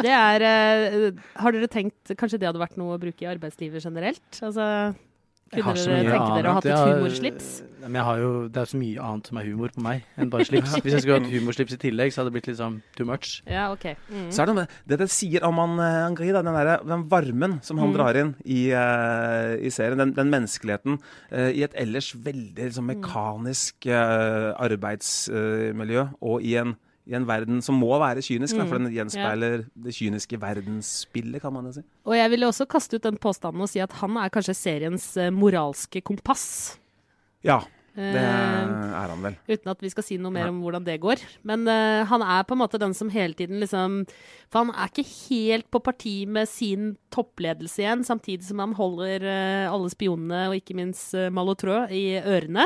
Det 0.00 0.12
er 0.12 0.46
eh, 0.48 1.08
Har 1.42 1.54
dere 1.54 1.68
tenkt 1.70 2.14
Kanskje 2.18 2.40
det 2.40 2.48
hadde 2.48 2.62
vært 2.62 2.78
noe 2.80 2.96
å 2.96 3.02
bruke 3.02 3.26
i 3.26 3.30
arbeidslivet 3.30 3.84
generelt? 3.84 4.24
Altså 4.40 4.64
Kunne 5.52 5.74
dere 5.76 6.08
tenke 6.08 6.30
dere 6.38 6.48
å 6.48 6.52
ha 6.54 6.58
hatt 6.58 6.66
et 6.70 6.96
humorslips? 6.96 7.48
Ja? 7.60 7.68
Men 7.82 7.96
jeg 7.98 8.06
har 8.06 8.18
jo, 8.22 8.28
det 8.54 8.60
er 8.62 8.68
så 8.70 8.78
mye 8.78 9.02
annet 9.02 9.26
som 9.28 9.38
er 9.40 9.46
humor 9.50 9.72
på 9.74 9.82
meg 9.82 10.04
enn 10.16 10.30
bare 10.30 10.46
slips. 10.46 10.76
Hvis 10.84 10.94
jeg 10.94 11.02
skulle 11.02 11.18
hatt 11.18 11.32
humorslips 11.32 11.74
i 11.74 11.78
tillegg, 11.82 12.12
så 12.14 12.20
hadde 12.22 12.30
det 12.30 12.36
blitt 12.36 12.48
litt 12.52 12.58
sånn 12.60 12.76
too 12.96 13.04
much. 13.08 13.32
Ja, 13.50 13.64
OK. 13.74 13.88
Mm. 14.06 14.28
Så 14.32 14.44
er 14.44 14.48
det 14.52 14.54
med, 14.60 14.76
det 14.88 14.98
det 15.02 15.08
sier 15.12 15.44
om 15.48 15.58
han 15.60 15.74
eh, 15.82 15.98
Angri, 16.06 16.30
da, 16.32 16.44
den, 16.46 16.56
der, 16.56 16.86
den 16.86 17.04
varmen 17.10 17.58
som 17.66 17.82
han 17.82 17.90
Mm. 17.92 17.96
drar 17.98 18.16
inn 18.22 18.30
i, 18.46 18.60
uh, 18.72 19.58
i 19.58 19.68
serien, 19.74 19.98
den, 20.00 20.14
den 20.16 20.30
menneskeligheten 20.32 20.96
uh, 21.02 21.50
i 21.50 21.60
et 21.66 21.74
ellers 21.76 22.12
veldig 22.14 22.70
liksom, 22.70 22.86
mekanisk 22.88 23.90
uh, 23.90 24.54
arbeidsmiljø, 24.62 26.06
og 26.22 26.42
i 26.46 26.54
en, 26.62 26.76
i 27.06 27.16
en 27.18 27.26
verden 27.26 27.58
som 27.64 27.74
må 27.74 27.90
være 27.98 28.22
kynisk, 28.22 28.54
da, 28.56 28.64
for 28.64 28.78
Mm. 28.78 28.84
den 28.86 28.94
gjenspeiler 28.94 29.64
det 29.74 29.94
kyniske 29.96 30.38
verdensspillet, 30.38 31.40
kan 31.42 31.52
man 31.52 31.66
jo 31.66 31.72
si. 31.80 31.82
Og 32.06 32.14
jeg 32.14 32.30
ville 32.30 32.46
også 32.46 32.66
kaste 32.70 32.94
ut 32.96 33.02
den 33.02 33.18
påstanden 33.18 33.60
og 33.62 33.68
si 33.68 33.80
at 33.82 33.92
han 34.00 34.16
er 34.16 34.30
kanskje 34.30 34.54
seriens 34.54 35.16
eh, 35.16 35.30
moralske 35.30 36.02
kompass. 36.02 36.78
Ja, 37.42 37.60
det 37.94 38.14
Eh, 38.16 38.22
er 38.24 39.08
han 39.10 39.20
vel. 39.20 39.34
Uten 39.50 39.68
at 39.68 39.82
vi 39.82 39.90
skal 39.92 40.02
si 40.06 40.16
noe 40.16 40.32
mer 40.32 40.48
om 40.48 40.62
hvordan 40.62 40.84
det 40.86 40.94
går. 41.02 41.20
Men 41.44 41.66
uh, 41.68 42.06
han 42.08 42.22
er 42.22 42.42
på 42.48 42.54
en 42.54 42.62
måte 42.62 42.78
den 42.80 42.94
som 42.94 43.10
hele 43.12 43.34
tiden 43.34 43.60
liksom 43.60 44.06
For 44.48 44.64
han 44.64 44.70
er 44.72 44.88
ikke 44.88 45.04
helt 45.28 45.68
på 45.70 45.82
parti 45.82 46.24
med 46.26 46.48
sin 46.48 46.96
toppledelse 47.12 47.82
igjen, 47.82 48.02
samtidig 48.04 48.44
som 48.44 48.62
han 48.64 48.72
holder 48.78 49.20
uh, 49.26 49.74
alle 49.74 49.90
spionene, 49.92 50.48
og 50.48 50.56
ikke 50.56 50.74
minst 50.78 51.12
uh, 51.14 51.28
Malotro, 51.28 51.82
i 51.92 52.16
ørene. 52.22 52.64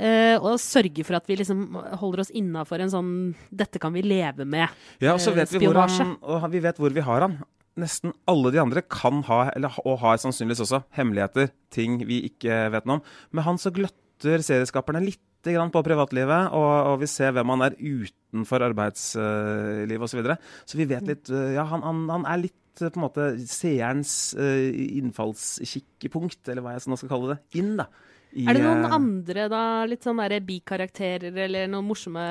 Eh, 0.00 0.36
og 0.40 0.56
sørger 0.62 1.04
for 1.04 1.18
at 1.18 1.26
vi 1.28 1.36
liksom 1.36 1.74
holder 2.00 2.22
oss 2.22 2.30
innafor 2.32 2.80
en 2.80 2.92
sånn 2.92 3.10
'dette 3.52 3.80
kan 3.82 3.92
vi 3.92 4.00
leve 4.00 4.46
med'-spionasje. 4.48 5.04
Ja, 5.04 5.12
og 5.12 5.20
så 5.20 5.34
eh, 5.34 5.40
vet 5.42 5.52
vi 5.52 5.66
hvor 5.66 5.76
han, 5.82 6.14
og 6.24 6.46
vi 6.48 6.62
vet 6.64 6.80
hvor 6.80 6.94
vi 6.94 7.04
har 7.04 7.26
han. 7.26 7.40
nesten 7.80 8.12
alle 8.28 8.50
de 8.52 8.58
andre 8.60 8.82
kan 8.82 9.22
ha, 9.24 9.50
eller, 9.56 9.72
og 9.86 10.00
har 10.02 10.18
sannsynligvis 10.20 10.64
også, 10.66 10.82
hemmeligheter. 10.96 11.52
Ting 11.72 12.00
vi 12.04 12.24
ikke 12.28 12.66
vet 12.74 12.84
noe 12.84 12.98
om. 12.98 13.04
Med 13.32 13.46
han 13.46 13.60
så 13.60 13.70
gløtter 13.72 14.42
serieskaperne 14.44 15.00
litt 15.04 15.22
grann 15.48 15.72
på 15.72 15.80
privatlivet, 15.84 16.50
og, 16.52 16.72
og, 16.90 16.96
vi 17.00 17.08
ser 17.08 17.32
hvem 17.32 17.52
han 17.54 17.64
er 17.64 17.78
utenfor 17.78 18.66
arbeidslivet 18.66 19.96
uh, 19.96 20.04
osv. 20.04 20.12
Så, 20.12 20.20
videre. 20.20 20.36
så 20.66 20.80
vi 20.80 20.88
vet 20.90 21.06
litt 21.08 21.30
uh, 21.32 21.54
Ja, 21.54 21.64
han, 21.70 21.84
han, 21.86 22.02
han, 22.10 22.26
er 22.28 22.42
litt 22.42 22.82
uh, 22.82 22.90
på 22.90 23.00
en 23.00 23.06
måte 23.06 23.30
seerens 23.48 24.34
uh, 24.36 24.68
innfallskikkepunkt, 25.00 26.42
eller 26.48 26.66
hva 26.66 26.76
jeg 26.76 26.90
nå 26.90 27.00
skal 27.00 27.12
kalle 27.14 27.36
det, 27.36 27.40
inn, 27.62 27.78
da. 27.80 27.88
I, 28.30 28.44
er 28.46 28.54
det 28.54 28.62
noen 28.62 28.86
uh, 28.86 28.92
andre 28.94 29.46
da, 29.50 29.62
litt 29.90 30.04
sånn 30.06 30.20
bikarakterer 30.46 31.34
eller 31.34 31.66
noen 31.70 31.88
morsomme 31.88 32.22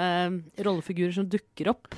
rollefigurer 0.63 1.11
som 1.17 1.27
dukker 1.27 1.73
opp? 1.73 1.89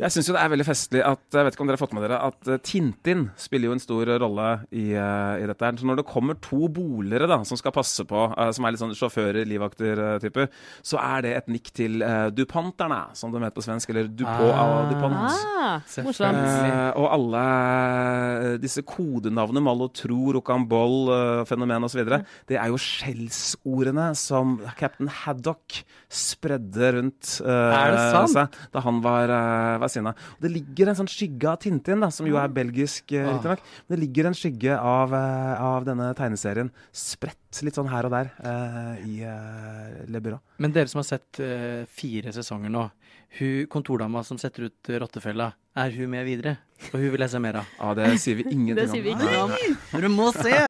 Jeg 0.00 0.14
syns 0.14 0.30
jo 0.30 0.34
det 0.36 0.40
er 0.40 0.52
veldig 0.54 0.64
festlig 0.64 1.02
at 1.04 1.36
jeg 1.36 1.44
vet 1.44 1.56
ikke 1.56 1.64
om 1.66 1.68
dere 1.68 1.76
har 1.76 1.82
fått 1.82 1.92
med 1.96 2.06
dere, 2.06 2.20
at 2.30 2.48
uh, 2.48 2.56
Tintin 2.64 3.26
spiller 3.36 3.68
jo 3.68 3.76
en 3.76 3.82
stor 3.82 4.12
rolle 4.22 4.46
i, 4.72 4.86
uh, 4.96 5.36
i 5.36 5.44
dette. 5.50 5.60
her. 5.60 5.76
Så 5.76 5.88
når 5.90 6.00
det 6.00 6.06
kommer 6.08 6.38
to 6.40 6.70
bolere 6.72 7.28
da, 7.28 7.42
som 7.44 7.60
skal 7.60 7.74
passe 7.76 8.06
på, 8.08 8.22
som 8.56 8.64
er 8.64 8.72
litt 8.72 8.80
sånn 8.80 8.96
sjåfører, 8.96 9.44
livvakter-typer, 9.50 10.48
så 10.86 11.00
er 11.02 11.26
det 11.26 11.34
et 11.36 11.52
nikk 11.52 11.70
til 11.76 12.00
Dupanterne, 12.32 13.02
som 13.18 13.32
de 13.32 13.42
heter 13.42 13.58
på 13.58 13.64
svensk. 13.66 13.92
Eller 13.92 14.08
Dupont 14.08 14.54
ah, 14.54 14.72
à 14.80 14.88
Dupont. 14.88 15.16
Ah, 15.20 16.00
morsomt. 16.06 16.40
og 16.96 17.06
alle 17.10 17.44
disse 18.62 18.84
kodenavnene, 18.88 19.62
Malotro, 19.64 20.32
Rocambole, 20.38 21.44
Fenomen 21.50 21.88
osv., 21.88 22.02
det 22.48 22.56
er 22.56 22.72
jo 22.72 22.80
skjells 22.80 23.49
ordene 23.66 24.10
som 24.18 24.56
cap'n 24.78 25.10
Haddock 25.22 25.80
spredde 26.10 26.92
rundt 26.96 27.36
uh, 27.44 28.26
seg 28.30 28.56
da 28.74 28.82
han 28.84 29.00
var, 29.04 29.32
uh, 29.32 29.80
ved 29.82 29.92
siden 29.94 30.10
av. 30.10 30.24
Det 30.42 30.50
ligger 30.52 30.90
en 30.90 30.98
sånn 31.00 31.10
skygge 31.10 31.50
av 31.50 31.60
Tintin, 31.62 32.02
da, 32.02 32.10
som 32.14 32.28
jo 32.28 32.38
er 32.40 32.52
belgisk, 32.54 33.14
uh, 33.14 33.30
riktignok. 33.34 33.64
Det 33.90 34.00
ligger 34.00 34.30
en 34.30 34.38
skygge 34.38 34.76
av, 34.76 35.14
uh, 35.14 35.64
av, 35.70 35.86
denne 35.88 36.10
tegneserien 36.18 36.72
spredt 36.92 37.62
litt 37.66 37.78
sånn 37.78 37.90
her 37.90 38.08
og 38.08 38.14
der 38.14 38.32
uh, 38.44 38.94
i 39.06 39.20
uh, 39.24 40.06
Le 40.10 40.22
Bureau. 40.22 40.42
Men 40.60 40.74
dere 40.76 40.90
som 40.90 41.02
har 41.02 41.08
sett 41.08 41.40
fire 41.90 42.32
sesonger 42.34 42.72
nå, 42.72 42.88
hun 43.38 43.68
kontordama 43.70 44.24
som 44.26 44.38
setter 44.40 44.68
ut 44.68 44.90
rottefella, 45.00 45.52
er 45.78 45.94
hun 45.94 46.10
med 46.12 46.26
videre? 46.26 46.58
Og 46.90 46.98
hun 46.98 47.12
vil 47.14 47.26
jeg 47.26 47.34
se 47.34 47.42
mer 47.42 47.62
av. 47.62 47.76
Ja, 47.78 47.94
det 47.98 48.10
sier 48.22 48.40
vi 48.40 48.48
ingenting 48.50 48.82
det 48.82 48.90
sier 48.90 49.06
vi 49.06 49.14
ikke 49.14 49.46
om. 49.46 49.56
Dere 49.94 50.12
må 50.12 50.32
se! 50.36 50.69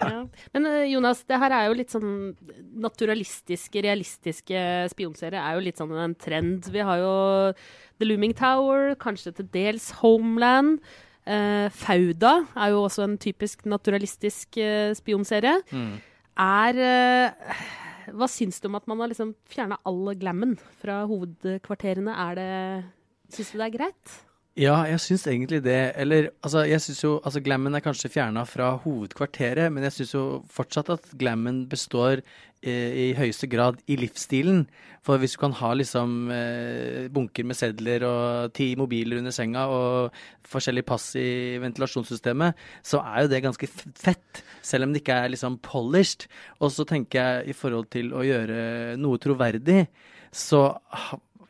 Ja. 0.00 0.24
Men 0.54 0.66
eh, 0.66 0.88
Jonas, 0.92 1.22
det 1.28 1.38
her 1.38 1.54
er 1.54 1.68
jo 1.68 1.76
litt 1.78 1.92
sånn 1.92 2.32
naturalistiske, 2.82 3.82
realistiske 3.84 4.64
spionserier. 4.92 5.40
er 5.40 5.56
jo 5.56 5.64
litt 5.66 5.80
sånn 5.80 5.92
en 5.94 6.16
trend. 6.18 6.68
Vi 6.72 6.82
har 6.84 7.02
jo 7.02 7.14
The 8.00 8.08
Looming 8.08 8.34
Tower, 8.38 8.94
kanskje 9.00 9.34
til 9.38 9.50
dels 9.54 9.90
Homeland. 10.00 10.80
Uh, 11.22 11.68
Fauda 11.70 12.32
er 12.58 12.72
jo 12.72 12.80
også 12.82 13.04
en 13.06 13.14
typisk 13.22 13.62
naturalistisk 13.70 14.58
uh, 14.58 14.90
spionserie. 14.98 15.60
Mm. 15.70 15.92
Er 16.42 16.80
uh, 16.82 17.60
Hva 18.18 18.26
syns 18.26 18.58
du 18.58 18.66
om 18.66 18.74
at 18.74 18.88
man 18.90 19.04
har 19.04 19.12
liksom 19.12 19.30
fjerna 19.46 19.78
all 19.86 20.10
glammen 20.18 20.56
fra 20.82 21.04
hovedkvarterene? 21.06 22.16
Er 22.26 22.40
det 22.40 22.50
Syns 23.32 23.54
du 23.54 23.60
det 23.60 23.68
er 23.68 23.76
greit? 23.78 24.16
Ja, 24.52 24.82
jeg 24.84 25.00
syns 25.00 25.22
egentlig 25.30 25.62
det. 25.64 25.94
Eller 25.96 26.26
altså, 26.44 26.66
jeg 26.68 26.80
syns 26.84 27.00
jo 27.00 27.12
Altså, 27.24 27.40
glammen 27.40 27.74
er 27.74 27.80
kanskje 27.80 28.10
fjerna 28.12 28.44
fra 28.44 28.74
hovedkvarteret, 28.84 29.72
men 29.72 29.86
jeg 29.88 29.94
syns 29.96 30.12
jo 30.12 30.24
fortsatt 30.52 30.90
at 30.92 31.08
glammen 31.16 31.62
består 31.70 32.20
eh, 32.60 32.92
i 32.92 33.06
høyeste 33.16 33.48
grad 33.48 33.80
i 33.88 33.96
livsstilen. 33.96 34.66
For 35.02 35.16
hvis 35.16 35.38
du 35.38 35.40
kan 35.40 35.56
ha 35.56 35.72
liksom 35.72 36.28
eh, 36.30 37.08
bunker 37.08 37.48
med 37.48 37.56
sedler 37.56 38.04
og 38.04 38.52
ti 38.52 38.74
mobiler 38.76 39.22
under 39.22 39.32
senga 39.32 39.64
og 39.72 40.12
forskjellig 40.44 40.84
pass 40.84 41.14
i 41.16 41.56
ventilasjonssystemet, 41.64 42.52
så 42.84 43.00
er 43.00 43.24
jo 43.24 43.32
det 43.32 43.44
ganske 43.48 43.72
fett. 43.72 44.44
Selv 44.60 44.84
om 44.84 44.92
det 44.92 45.00
ikke 45.00 45.16
er 45.16 45.32
liksom 45.32 45.62
polished. 45.64 46.28
Og 46.60 46.76
så 46.76 46.84
tenker 46.84 47.24
jeg 47.24 47.48
i 47.48 47.56
forhold 47.56 47.88
til 47.88 48.12
å 48.12 48.20
gjøre 48.20 48.98
noe 49.00 49.16
troverdig, 49.16 49.86
så 50.28 50.68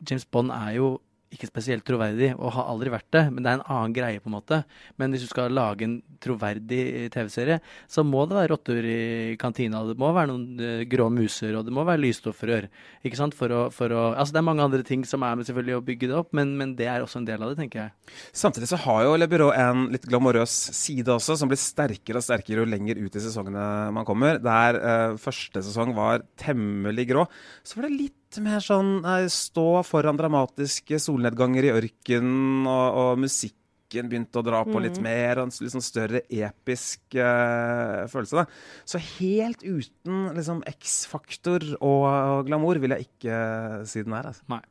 James 0.07 0.23
Bond 0.31 0.55
er 0.55 0.77
jo 0.79 0.95
ikke 1.33 1.49
spesielt 1.49 1.85
troverdig, 1.87 2.31
og 2.37 2.53
har 2.55 2.69
aldri 2.71 2.91
vært 2.93 3.09
det. 3.15 3.23
Men 3.33 3.43
det 3.43 3.51
er 3.51 3.59
en 3.59 3.65
annen 3.75 3.95
greie, 3.95 4.21
på 4.23 4.29
en 4.29 4.35
måte. 4.37 4.59
Men 5.01 5.13
hvis 5.13 5.25
du 5.25 5.29
skal 5.31 5.53
lage 5.53 5.87
en 5.87 5.97
troverdig 6.23 7.09
TV-serie, 7.13 7.59
så 7.91 8.05
må 8.07 8.23
det 8.29 8.37
være 8.37 8.51
rotter 8.53 8.87
i 8.87 9.35
kantina, 9.41 9.83
det 9.87 9.97
må 9.99 10.11
være 10.15 10.31
noen 10.31 10.61
uh, 10.61 10.83
grå 10.89 11.09
muser, 11.13 11.57
og 11.57 11.67
det 11.67 11.75
må 11.75 11.85
være 11.87 12.03
lysstoffrør. 12.03 12.69
Ikke 13.03 13.19
sant? 13.19 13.37
For 13.37 13.51
å, 13.51 13.65
for 13.73 13.93
å, 13.93 14.05
altså 14.13 14.35
det 14.35 14.41
er 14.43 14.47
mange 14.47 14.65
andre 14.65 14.83
ting 14.87 15.03
som 15.07 15.25
er 15.25 15.37
med 15.39 15.49
selvfølgelig 15.49 15.77
å 15.79 15.83
bygge 15.89 16.11
det 16.11 16.17
opp, 16.21 16.31
men, 16.37 16.55
men, 16.59 16.75
det 16.77 16.87
er 16.89 17.03
også 17.03 17.21
en 17.21 17.27
del 17.27 17.43
av 17.43 17.51
det, 17.51 17.59
tenker 17.61 17.83
jeg. 17.83 18.15
Samtidig 18.43 18.69
så 18.71 18.79
har 18.85 19.03
jo 19.07 19.17
Le 19.19 19.29
Byrå 19.29 19.51
en 19.57 19.87
litt 19.93 20.07
glamorøs 20.09 20.55
side 20.73 21.11
også, 21.13 21.37
som 21.39 21.51
blir 21.51 21.61
sterkere 21.61 22.21
og 22.21 22.25
sterkere 22.25 22.63
jo 22.63 22.69
lenger 22.69 23.01
ut 23.01 23.19
i 23.19 23.23
sesongene 23.23 23.67
man 23.95 24.07
kommer. 24.07 24.41
Der 24.43 24.79
uh, 24.79 25.21
første 25.21 25.65
sesong 25.65 25.93
var 25.97 26.25
temmelig 26.39 27.09
grå, 27.11 27.27
så 27.65 27.79
var 27.79 27.89
det 27.89 27.97
litt 27.97 28.19
mer 28.41 28.63
sånn 28.63 28.95
nei, 29.03 29.25
stå 29.31 29.83
foran 29.85 30.17
dramatiske 30.19 30.99
solnedganger 31.01 31.67
i 31.67 31.73
ørkenen, 31.75 32.65
og, 32.69 32.99
og 33.03 33.21
musikken 33.23 34.09
begynte 34.09 34.41
å 34.41 34.45
dra 34.45 34.63
på 34.65 34.81
litt 34.81 34.97
mm. 34.97 35.05
mer, 35.05 35.37
og 35.37 35.47
en 35.47 35.53
litt 35.53 35.75
sånn 35.75 35.85
større 35.85 36.23
episk 36.33 37.17
uh, 37.19 38.05
følelse. 38.09 38.41
Da. 38.41 38.45
Så 38.89 39.01
helt 39.19 39.61
uten 39.61 40.29
liksom 40.33 40.63
X-faktor 40.73 41.67
og, 41.77 42.07
og, 42.09 42.45
glamour 42.49 42.81
vil 42.81 42.95
jeg 42.95 43.09
ikke 43.09 43.41
si 43.89 44.05
den 44.05 44.17
er. 44.17 44.31
Altså. 44.33 44.47
Nei. 44.55 44.63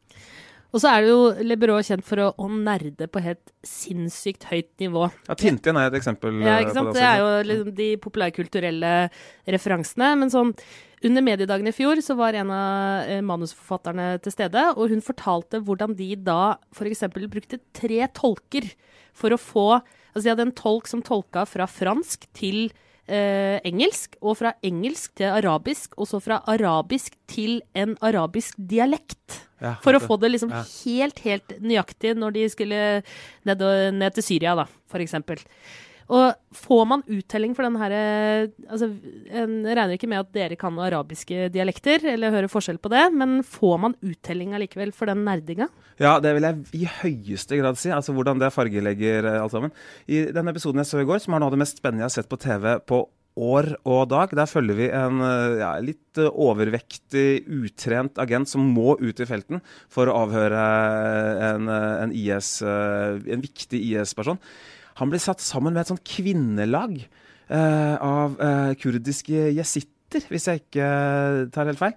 Og 0.73 0.81
så 0.81 0.88
er 0.88 1.04
det 1.04 1.11
jo 1.11 1.25
Leberot 1.45 1.85
kjent 1.85 2.04
for 2.07 2.23
å, 2.25 2.31
å 2.40 2.47
nerde 2.49 3.07
på 3.12 3.21
helt 3.21 3.52
sinnssykt 3.66 4.47
høyt 4.49 4.71
nivå. 4.81 5.04
Ja, 5.28 5.37
Tintin 5.37 5.76
er 5.76 5.90
et 5.90 5.99
eksempel 5.99 6.38
Ja, 6.40 6.57
eh, 6.57 6.64
ikke 6.64 6.76
sant? 6.78 6.95
det. 6.95 7.02
Det 7.02 7.09
er 7.11 7.21
jo 7.21 7.33
liksom 7.50 7.75
de 7.76 7.88
populærkulturelle 8.07 8.95
referansene. 9.52 10.09
Men 10.23 10.33
sånn 10.33 10.54
under 11.06 11.25
mediedagene 11.25 11.73
i 11.73 11.76
fjor 11.76 12.00
så 12.04 12.16
var 12.18 12.37
en 12.38 12.52
av 12.54 13.09
eh, 13.11 13.23
manusforfatterne 13.25 14.14
til 14.23 14.35
stede, 14.35 14.62
og 14.76 14.92
hun 14.92 15.02
fortalte 15.04 15.62
hvordan 15.64 15.97
de 15.99 16.12
da 16.16 16.56
f.eks. 16.75 17.04
brukte 17.12 17.61
tre 17.76 18.06
tolker 18.14 18.71
for 19.16 19.35
å 19.35 19.40
få 19.40 19.66
Altså 20.12 20.26
de 20.26 20.32
hadde 20.35 20.44
en 20.44 20.52
tolk 20.52 20.88
som 20.90 21.00
tolka 21.00 21.47
fra 21.49 21.64
fransk 21.64 22.26
til 22.37 22.66
eh, 23.09 23.59
engelsk, 23.64 24.18
og 24.21 24.37
fra 24.42 24.50
engelsk 24.61 25.14
til 25.16 25.32
arabisk, 25.32 25.94
og 25.97 26.09
så 26.11 26.21
fra 26.21 26.42
arabisk 26.52 27.16
til 27.32 27.62
en 27.73 27.94
arabisk 28.04 28.59
dialekt. 28.59 29.38
Ja, 29.62 29.76
For 29.80 29.97
å 29.97 30.02
få 30.02 30.18
det 30.21 30.32
liksom 30.35 30.52
ja. 30.52 30.61
helt, 30.85 31.23
helt 31.25 31.56
nøyaktig 31.62 32.12
når 32.18 32.37
de 32.37 32.44
skulle 32.52 32.82
ned, 33.49 33.64
ned 33.97 34.18
til 34.18 34.26
Syria, 34.26 34.56
da, 34.59 34.66
for 34.90 35.00
eksempel. 35.00 35.40
Og 36.11 36.56
får 36.56 36.82
man 36.88 37.04
uttelling 37.06 37.54
for 37.56 37.66
den 37.66 37.78
her 37.80 37.94
eh, 37.94 38.50
altså, 38.66 38.88
En 39.30 39.54
regner 39.64 39.94
ikke 39.97 40.11
med 40.11 40.25
at 40.25 40.32
dere 40.35 40.59
kan 40.61 40.78
arabiske 40.82 41.49
dialekter, 41.54 42.04
eller 42.14 42.35
hører 42.35 42.52
forskjell 42.52 42.80
på 42.82 42.92
det, 42.92 43.06
men 43.14 43.40
får 43.47 43.78
man 43.87 43.97
uttelling 44.02 44.56
allikevel 44.56 44.94
for 44.97 45.11
den 45.11 45.25
nerdinga? 45.26 45.68
Ja, 46.02 46.16
det 46.23 46.35
vil 46.37 46.49
jeg 46.49 46.82
i 46.82 46.85
høyeste 47.00 47.59
grad 47.61 47.78
si. 47.80 47.92
Altså 47.94 48.14
hvordan 48.16 48.40
det 48.42 48.52
fargelegger 48.54 49.28
eh, 49.30 49.40
alt 49.42 49.54
sammen. 49.54 49.75
I 50.11 50.26
den 50.35 50.52
episoden 50.52 50.82
jeg 50.82 50.90
så 50.90 51.02
i 51.02 51.09
går, 51.09 51.23
som 51.23 51.37
er 51.37 51.42
noe 51.42 51.52
av 51.52 51.56
det 51.56 51.62
mest 51.62 51.82
spennende 51.82 52.04
jeg 52.04 52.11
har 52.11 52.16
sett 52.21 52.32
på 52.32 52.40
TV 52.42 52.76
på 52.88 53.04
år 53.32 53.71
og 53.88 54.11
dag, 54.11 54.35
der 54.37 54.49
følger 54.50 54.76
vi 54.76 54.90
en 54.92 55.23
eh, 55.25 55.62
ja, 55.62 55.73
litt 55.80 56.21
overvektig, 56.28 57.47
utrent 57.49 58.21
agent 58.21 58.50
som 58.50 58.66
må 58.75 58.99
ut 59.00 59.23
i 59.23 59.28
felten 59.28 59.62
for 59.92 60.11
å 60.11 60.18
avhøre 60.26 60.66
en, 61.49 61.73
en, 61.73 62.12
IS, 62.12 62.59
en 62.66 63.44
viktig 63.47 63.80
IS-person. 63.94 64.40
Han 65.00 65.12
blir 65.12 65.22
satt 65.22 65.42
sammen 65.44 65.75
med 65.75 65.84
et 65.84 65.92
sånt 65.92 66.04
kvinnelag 66.06 66.99
eh, 67.00 67.94
av 67.96 68.37
eh, 68.42 68.75
kurdiske 68.80 69.49
jesitter, 69.56 70.26
hvis 70.28 70.49
jeg 70.50 70.64
ikke 70.64 70.88
eh, 70.88 71.46
tar 71.54 71.70
helt 71.70 71.80
feil. 71.80 71.96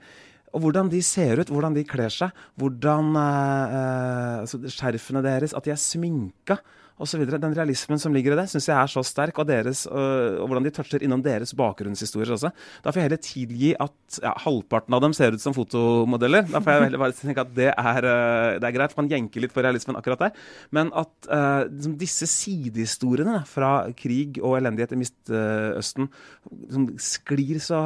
Og 0.55 0.63
hvordan 0.63 0.87
de 0.91 1.01
ser 1.03 1.41
ut, 1.41 1.51
hvordan 1.51 1.75
de 1.75 1.83
kler 1.87 2.13
seg, 2.13 2.31
hvordan 2.61 3.11
eh, 3.19 3.75
eh, 3.79 4.33
altså 4.45 4.61
skjerfene 4.71 5.23
deres, 5.25 5.55
at 5.57 5.67
de 5.67 5.73
er 5.75 5.81
sminka 5.81 6.59
osv. 7.01 7.25
Den 7.27 7.55
realismen 7.55 7.99
som 8.01 8.13
ligger 8.15 8.35
i 8.35 8.39
det, 8.39 8.47
syns 8.51 8.69
jeg 8.69 8.75
er 8.77 8.91
så 8.91 9.03
sterk, 9.05 9.39
og, 9.41 9.47
deres, 9.49 9.85
og, 9.89 10.39
og 10.41 10.49
hvordan 10.49 10.67
de 10.67 10.73
toucher 10.75 11.03
innom 11.03 11.23
deres 11.25 11.53
bakgrunnshistorier 11.57 12.35
også. 12.37 12.51
Da 12.83 12.93
får 12.93 13.01
jeg 13.01 13.09
heller 13.09 13.23
tilgi 13.23 13.71
at 13.85 14.19
ja, 14.23 14.33
halvparten 14.45 14.95
av 14.95 15.03
dem 15.03 15.15
ser 15.17 15.35
ut 15.35 15.43
som 15.43 15.55
fotomodeller. 15.55 16.47
Da 16.51 16.61
får 16.63 16.75
jeg 16.75 16.87
heller 16.87 17.03
bare 17.03 17.17
tenke 17.17 17.45
at 17.45 17.53
det 17.57 17.69
er, 17.73 18.09
eh, 18.11 18.59
det 18.61 18.69
er 18.69 18.77
greit. 18.77 18.95
Man 18.99 19.11
jenker 19.11 19.43
litt 19.43 19.55
på 19.55 19.63
realismen 19.65 19.99
akkurat 19.99 20.27
der. 20.27 20.47
Men 20.75 20.91
at 20.95 21.29
eh, 21.29 21.67
liksom 21.67 21.97
disse 21.99 22.29
sidehistoriene 22.31 23.41
fra 23.49 23.73
krig 23.97 24.39
og 24.41 24.57
elendighet 24.61 24.95
i 24.95 25.01
Midtøsten 25.03 26.09
som 26.71 26.89
sklir 27.01 27.59
så 27.63 27.79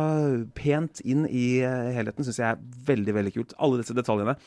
pent 0.58 1.01
inn 1.08 1.25
i 1.25 1.62
eh, 1.66 1.92
helheten, 1.98 2.25
syns 2.28 2.42
jeg 2.42 2.50
er 2.54 2.66
veldig 2.89 3.16
veldig 3.20 3.36
kult. 3.36 3.56
Alle 3.58 3.82
disse 3.82 3.98
detaljene 3.98 4.38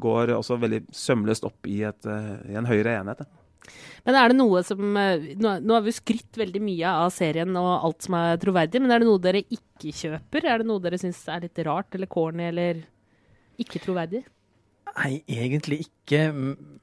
går 0.00 0.34
også 0.36 0.58
veldig 0.62 0.84
sømløst 0.94 1.46
opp 1.48 1.68
i, 1.70 1.82
et, 1.88 2.06
eh, 2.06 2.34
i 2.52 2.58
en 2.58 2.68
høyere 2.68 3.00
enhet. 3.00 3.24
da. 3.24 3.39
Men 4.06 4.16
er 4.16 4.32
det 4.32 4.38
noe 4.38 4.62
som 4.64 4.96
eh, 4.96 5.30
Nå, 5.36 5.54
har 5.74 5.84
vi 5.84 5.92
skrytt 5.92 6.38
veldig 6.40 6.62
mye 6.64 6.94
av 7.04 7.10
serien 7.14 7.56
og 7.60 7.70
alt 7.88 8.06
som 8.06 8.16
er 8.20 8.40
troverdig, 8.42 8.80
men 8.82 8.94
er 8.94 9.02
det 9.02 9.08
noe 9.10 9.22
dere 9.22 9.42
ikke 9.44 9.92
kjøper? 9.96 10.46
Er 10.48 10.62
det 10.62 10.68
noe 10.70 10.82
dere 10.82 11.00
syns 11.00 11.20
er 11.28 11.44
litt 11.44 11.60
rart 11.68 11.96
eller 11.98 12.10
corny 12.10 12.48
eller 12.48 12.84
ikke 13.60 13.82
troverdig? 13.84 14.24
Nei, 14.90 15.20
egentlig 15.30 15.84
ikke. 15.84 16.22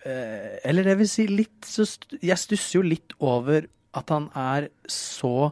Eh, 0.07 0.51
Eller 0.67 0.93
jeg 0.93 0.99
vil 1.01 1.09
si 1.11 1.25
litt 1.27 1.65
så 1.67 1.83
Jeg 2.21 2.39
stusser 2.39 2.77
jo 2.79 2.85
litt 2.85 3.15
over 3.19 3.67
at 3.97 4.13
han 4.13 4.29
er 4.37 4.69
så 4.91 5.49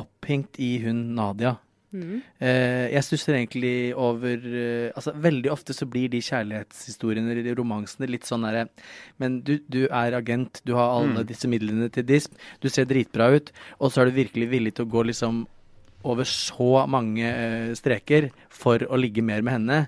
opphengt 0.00 0.58
i 0.62 0.78
hun 0.82 1.12
Nadia. 1.14 1.58
Eh, 1.92 2.88
jeg 2.94 3.04
stusser 3.04 3.36
egentlig 3.36 3.92
over 3.98 4.40
eh, 4.48 4.88
Altså, 4.96 5.12
veldig 5.12 5.50
ofte 5.52 5.76
så 5.76 5.86
blir 5.88 6.08
de 6.12 6.22
kjærlighetshistoriene, 6.24 7.34
eller 7.34 7.58
romansene, 7.58 8.08
litt 8.10 8.28
sånn 8.28 8.46
derre 8.46 8.66
Men 9.20 9.40
du, 9.46 9.58
du 9.68 9.84
er 9.86 10.16
agent, 10.16 10.62
du 10.64 10.74
har 10.78 10.94
alle 10.96 11.26
disse 11.28 11.50
midlene 11.50 11.90
til 11.92 12.06
DISP, 12.08 12.38
du 12.64 12.70
ser 12.72 12.88
dritbra 12.88 13.32
ut, 13.36 13.52
og 13.78 13.92
så 13.92 14.02
er 14.02 14.10
du 14.10 14.20
virkelig 14.22 14.48
villig 14.52 14.76
til 14.76 14.88
å 14.88 14.92
gå 14.92 15.04
liksom 15.10 15.44
over 16.08 16.26
så 16.28 16.82
mange 16.90 17.26
eh, 17.28 17.70
streker 17.78 18.30
for 18.52 18.82
å 18.88 18.98
ligge 19.00 19.22
mer 19.24 19.42
med 19.42 19.56
henne, 19.56 19.78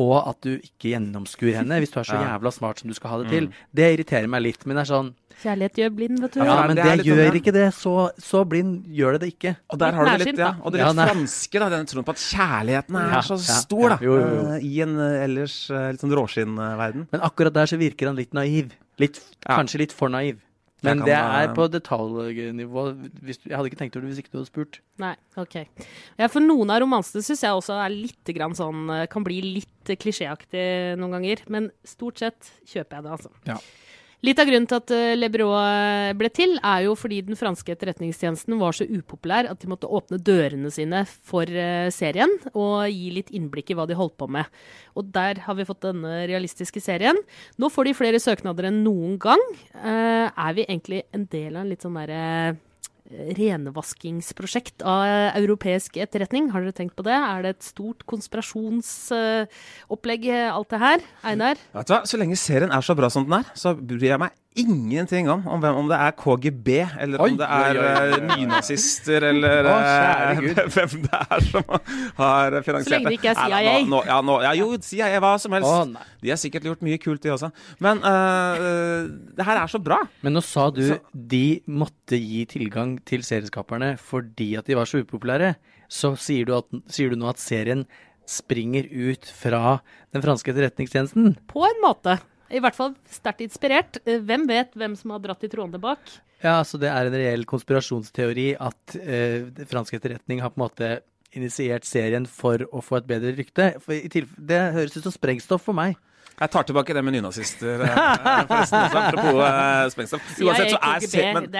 og 0.00 0.14
at 0.30 0.38
du 0.44 0.54
ikke 0.56 0.92
gjennomskuer 0.94 1.58
henne 1.60 1.80
hvis 1.82 1.92
du 1.92 1.98
er 2.00 2.08
så 2.08 2.20
jævla 2.26 2.52
smart 2.54 2.80
som 2.82 2.92
du 2.92 2.96
skal 2.96 3.12
ha 3.14 3.18
det 3.22 3.32
til. 3.32 3.50
Det 3.74 3.90
irriterer 3.96 4.30
meg 4.30 4.44
litt, 4.46 4.64
men 4.66 4.78
det 4.78 4.86
er 4.86 4.92
sånn 4.94 5.12
Kjærlighet 5.42 5.78
gjør 5.80 5.92
blind, 5.96 6.18
vet 6.22 6.34
du. 6.36 6.42
Ja, 6.44 6.54
men 6.68 6.76
det 6.76 6.84
det, 6.84 6.90
sånn, 7.00 7.06
gjør 7.08 7.20
ja. 7.24 7.30
ikke 7.40 7.52
det. 7.56 7.62
Så, 7.74 7.92
så 8.22 8.42
blind 8.46 8.84
gjør 8.94 9.16
det 9.16 9.20
det 9.24 9.30
ikke. 9.32 9.52
Og 9.74 9.80
der 9.80 9.96
har 9.96 10.06
du 10.06 10.10
det 10.12 10.26
litt, 10.28 10.38
ja, 10.44 10.50
og 10.60 10.74
det 10.74 10.82
litt 10.84 11.00
ja, 11.00 11.06
franske, 11.08 11.62
da, 11.62 11.68
den 11.72 11.88
troen 11.90 12.06
på 12.06 12.14
at 12.14 12.20
kjærligheten 12.22 12.98
er 13.00 13.08
Ja, 13.16 13.22
så 13.26 13.38
stor, 13.42 13.86
da. 13.94 13.96
ja, 13.96 14.06
jo, 14.06 14.18
jo, 14.20 14.28
jo. 14.36 14.44
eh, 14.52 14.66
I 14.68 14.84
en 14.84 14.92
eh, 15.02 15.16
ellers 15.24 15.56
litt 15.72 16.04
sånn 16.04 16.14
råskinnverden. 16.20 17.08
Men 17.16 17.24
akkurat 17.26 17.56
der 17.56 17.72
så 17.72 17.80
virker 17.80 18.12
han 18.12 18.20
litt 18.20 18.36
naiv. 18.38 18.70
Litt, 19.02 19.18
Ja. 19.42 19.56
Kanskje 19.56 19.80
litt 19.82 19.96
for 19.96 20.12
naiv. 20.12 20.38
Men 20.82 21.02
kan 21.02 21.08
det 21.08 21.16
er 21.16 21.52
på 21.56 21.66
detaljnivå. 21.70 22.84
Hvis 23.22 23.38
du, 23.42 23.48
jeg 23.50 23.54
hadde 23.56 23.70
ikke 23.70 23.80
tenkt 23.80 23.96
over 23.96 24.06
det 24.06 24.12
hvis 24.12 24.22
ikke 24.24 24.32
du 24.32 24.38
hadde 24.40 24.50
spurt. 24.50 24.80
Nei, 25.02 25.12
ok. 25.38 25.56
Ja, 26.18 26.26
for 26.26 26.42
noen 26.42 26.72
av 26.74 26.82
romansene 26.82 27.22
syns 27.26 27.44
jeg 27.46 27.58
også 27.58 27.76
er 27.78 27.94
litt 27.94 28.32
grann 28.34 28.56
sånn 28.58 28.90
eh, 28.90 29.06
Kan 29.12 29.26
bli 29.26 29.38
litt 29.60 29.92
eh, 29.92 29.98
klisjéaktig 30.00 30.64
noen 31.00 31.18
ganger. 31.18 31.44
Men 31.52 31.70
stort 31.86 32.22
sett 32.22 32.50
kjøper 32.66 32.98
jeg 32.98 33.06
det, 33.06 33.14
altså. 33.18 33.32
Ja. 33.48 33.60
Litt 34.22 34.38
av 34.38 34.46
grunnen 34.46 34.68
til 34.70 34.78
at 34.78 34.90
Le 34.94 35.16
Lebrot 35.18 36.14
ble 36.14 36.28
til, 36.30 36.52
er 36.62 36.84
jo 36.84 36.92
fordi 36.94 37.16
den 37.26 37.34
franske 37.34 37.74
etterretningstjenesten 37.74 38.54
var 38.60 38.76
så 38.78 38.86
upopulær 38.86 39.48
at 39.50 39.58
de 39.58 39.70
måtte 39.72 39.90
åpne 39.90 40.20
dørene 40.22 40.70
sine 40.70 41.00
for 41.10 41.50
eh, 41.50 41.88
serien 41.90 42.30
og 42.52 42.86
gi 42.86 43.10
litt 43.16 43.32
innblikk 43.34 43.72
i 43.72 43.78
hva 43.78 43.88
de 43.90 43.98
holdt 43.98 44.14
på 44.22 44.30
med. 44.30 44.46
Og 44.94 45.10
der 45.10 45.42
har 45.42 45.58
vi 45.58 45.66
fått 45.66 45.82
denne 45.88 46.20
realistiske 46.30 46.78
serien. 46.84 47.18
Nå 47.58 47.72
får 47.74 47.90
de 47.90 47.98
flere 47.98 48.22
søknader 48.22 48.70
enn 48.70 48.84
noen 48.86 49.18
gang. 49.18 49.42
Eh, 49.74 50.28
er 50.30 50.54
vi 50.54 50.68
egentlig 50.68 51.02
en 51.10 51.26
del 51.32 51.56
av 51.56 51.64
en 51.64 51.74
litt 51.74 51.82
sånn 51.82 51.98
derre 51.98 52.22
renvaskingsprosjekt 53.38 54.82
av 54.82 55.06
eh, 55.06 55.36
europeisk 55.40 55.96
etterretning. 56.02 56.50
Har 56.52 56.60
dere 56.64 56.76
tenkt 56.76 56.96
på 56.98 57.06
det? 57.06 57.16
Er 57.16 57.38
det 57.44 57.50
et 57.56 57.64
stort 57.66 58.00
konspirasjonsopplegg, 58.08 60.22
alt 60.52 60.70
det 60.72 60.80
her? 60.82 60.98
Einar? 61.32 61.56
Vet 61.76 61.88
du 61.88 61.92
hva, 61.94 62.00
Så 62.08 62.16
lenge 62.20 62.36
serien 62.40 62.72
er 62.72 62.82
så 62.84 62.94
bra 62.98 63.08
som 63.12 63.24
den 63.28 63.36
er, 63.40 63.46
så 63.58 63.68
bryr 63.76 64.10
jeg 64.14 64.22
meg 64.22 64.32
ingenting 64.58 65.28
om 65.32 65.46
om, 65.48 65.60
hvem, 65.62 65.76
om 65.80 65.88
det 65.90 65.98
er 65.98 66.14
KGB, 66.18 66.68
eller 67.00 67.22
Oi, 67.24 67.30
om 67.32 67.38
det 67.40 67.48
er 67.48 67.78
oi, 67.80 67.86
eh, 67.88 68.24
nynazister, 68.30 69.26
eller 69.30 69.68
Å, 69.70 69.74
eh, 69.80 70.42
hvem 70.74 70.96
det 71.06 71.20
er 71.22 71.46
som 71.46 71.66
har 72.18 72.58
finansiert 72.64 72.76
det. 72.76 72.84
Så 72.84 72.94
lenge 72.96 73.12
det 73.12 73.18
ikke 73.18 73.32
er 73.32 73.40
Nei, 73.40 73.62
CIA. 73.62 73.74
Nå, 73.82 73.88
nå, 73.94 74.02
ja, 74.10 74.18
nå, 74.28 74.36
ja, 74.44 74.52
jo, 74.58 74.68
CIA, 74.84 75.10
hva 75.24 75.32
som 75.42 75.56
helst. 75.56 75.70
Å, 75.72 76.06
de 76.22 76.32
har 76.34 76.40
sikkert 76.40 76.68
gjort 76.70 76.84
mye 76.86 77.00
kult, 77.02 77.22
de 77.24 77.34
også. 77.34 77.52
Men 77.82 78.02
uh, 78.04 79.08
det 79.38 79.48
her 79.48 79.62
er 79.64 79.72
så 79.72 79.80
bra. 79.82 80.02
Men 80.24 80.36
nå 80.38 80.44
sa 80.46 80.68
du 80.74 80.84
Så- 80.92 81.00
de 81.12 81.62
måtte 81.66 82.18
gi 82.20 82.44
tilgang 82.50 82.96
til 83.08 83.24
serieskaperne 83.26 83.94
fordi 84.00 84.52
at 84.60 84.68
de 84.68 84.78
var 84.78 84.88
så 84.90 85.02
upopulære. 85.02 85.54
Så 85.92 86.14
sier 86.20 86.48
du, 86.48 86.56
at, 86.56 86.68
sier 86.92 87.12
du 87.12 87.18
nå 87.20 87.28
at 87.32 87.40
serien 87.42 87.86
springer 88.28 88.86
ut 88.86 89.26
fra 89.26 89.80
den 90.14 90.22
franske 90.24 90.52
etterretningstjenesten? 90.52 91.34
På 91.50 91.64
en 91.68 91.80
måte. 91.84 92.18
I 92.52 92.60
hvert 92.60 92.76
fall 92.76 92.92
sterkt 93.10 93.40
inspirert. 93.46 93.96
Eh, 94.06 94.20
Hvem 94.20 94.44
vet 94.50 94.74
hvem 94.78 94.94
som 94.98 95.14
har 95.14 95.22
dratt 95.24 95.44
i 95.46 95.50
trådene 95.52 95.80
bak? 95.82 95.98
Ja, 96.42 96.58
så 96.66 96.78
det 96.82 96.90
er 96.90 97.06
en 97.08 97.14
reell 97.16 97.44
konspirasjonsteori 97.48 98.48
at 98.60 98.96
eh, 98.98 99.48
fransk 99.70 99.94
etterretning 99.98 100.42
har 100.42 100.50
på 100.52 100.60
en 100.60 100.64
måte 100.66 100.92
initiert 101.32 101.86
serien 101.88 102.26
for 102.28 102.60
å 102.74 102.82
få 102.84 102.98
et 103.00 103.06
bedre 103.08 103.32
rykte. 103.38 103.70
For 103.80 103.94
i 103.96 104.10
det 104.36 104.58
høres 104.74 104.96
ut 104.98 105.06
som 105.06 105.14
sprengstoff 105.14 105.64
for 105.64 105.76
meg. 105.78 105.94
Jeg 106.32 106.50
tar 106.50 106.64
tilbake 106.66 106.94
det 106.96 107.02
med 107.04 107.14
nynazister. 107.16 107.84
eh, 107.86 108.44
forresten 108.50 108.82
også, 108.82 109.00
Apropos 109.06 109.40
uh, 109.40 109.88
sprengstoff. 109.94 110.30
Uansett 110.42 110.74
så 110.74 110.80
er 110.82 111.00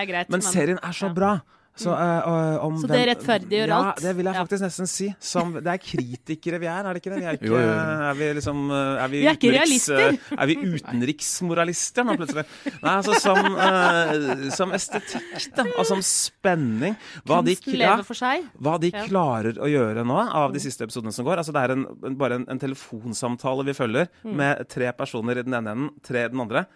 er 0.02 0.08
greit, 0.10 0.28
Men 0.32 0.40
men- 0.42 0.48
serien 0.52 0.80
er 0.82 0.96
så 0.96 1.08
ja. 1.08 1.14
bra. 1.16 1.32
Så, 1.74 1.88
eh, 1.88 2.26
og- 2.28 2.64
om 2.66 2.74
Så 2.82 2.86
det 2.86 2.98
rettferdiggjør 3.08 3.68
ja, 3.68 3.76
alt? 3.92 3.96
det 4.04 4.10
vil 4.16 4.26
jeg 4.26 4.34
Ja. 4.34 4.42
faktisk 4.44 4.62
nesten 4.62 4.86
si. 4.86 5.06
Som, 5.18 5.54
det 5.54 5.66
er 5.66 5.78
kritikere 5.80 6.58
vi 6.60 6.66
er, 6.68 6.84
er 6.84 6.92
det 6.92 7.00
ikke 7.02 7.14
det? 7.14 7.20
Vi 7.20 7.24
er, 7.24 7.32
ikke, 7.38 7.46
Jo, 7.48 7.56
jo, 7.56 7.64
jo. 7.64 7.78
er 8.10 8.14
vi 8.18 8.28
liksom 8.36 8.58
eh, 8.70 9.02
Er 9.04 9.08
vi, 9.08 9.20
Vi 9.22 9.26
er 9.26 9.36
ikke 9.38 9.52
realister. 9.56 10.08
eh, 10.12 10.36
Er 10.42 10.46
vi 10.46 10.56
utenriksmoralister 10.56 12.04
nå 12.04 12.16
plutselig? 12.20 12.44
Nei, 12.82 12.92
altså 12.98 13.14
som, 13.20 13.38
eh, 13.56 14.50
som 14.50 14.70
estetikk, 14.76 15.48
da. 15.56 15.64
Og 15.78 15.86
som 15.88 16.02
spenning. 16.04 16.96
Hva 17.26 17.42
de, 17.44 17.56
ja, 17.78 17.96
for 18.02 18.14
seg. 18.14 18.44
hva 18.60 18.78
de 18.78 18.90
klarer 18.92 19.56
å 19.56 19.66
gjøre 19.70 20.04
nå, 20.06 20.20
av 20.32 20.52
de 20.52 20.60
siste 20.60 20.84
episodene 20.84 21.12
som 21.12 21.24
går. 21.24 21.38
Altså 21.38 21.52
Det 21.52 21.62
er 21.62 21.72
en, 21.72 21.86
en, 22.04 22.14
bare 22.16 22.32
en, 22.40 22.46
en 22.48 22.58
telefonsamtale 22.58 23.64
vi 23.64 23.72
følger, 23.72 24.08
Mm. 24.24 24.36
med 24.36 24.68
tre 24.68 24.92
personer 24.92 25.38
i 25.38 25.42
den 25.42 25.54
ene 25.54 25.70
enden, 25.72 25.90
tre 26.02 26.24
i 26.24 26.28
den 26.28 26.40
andre. 26.40 26.66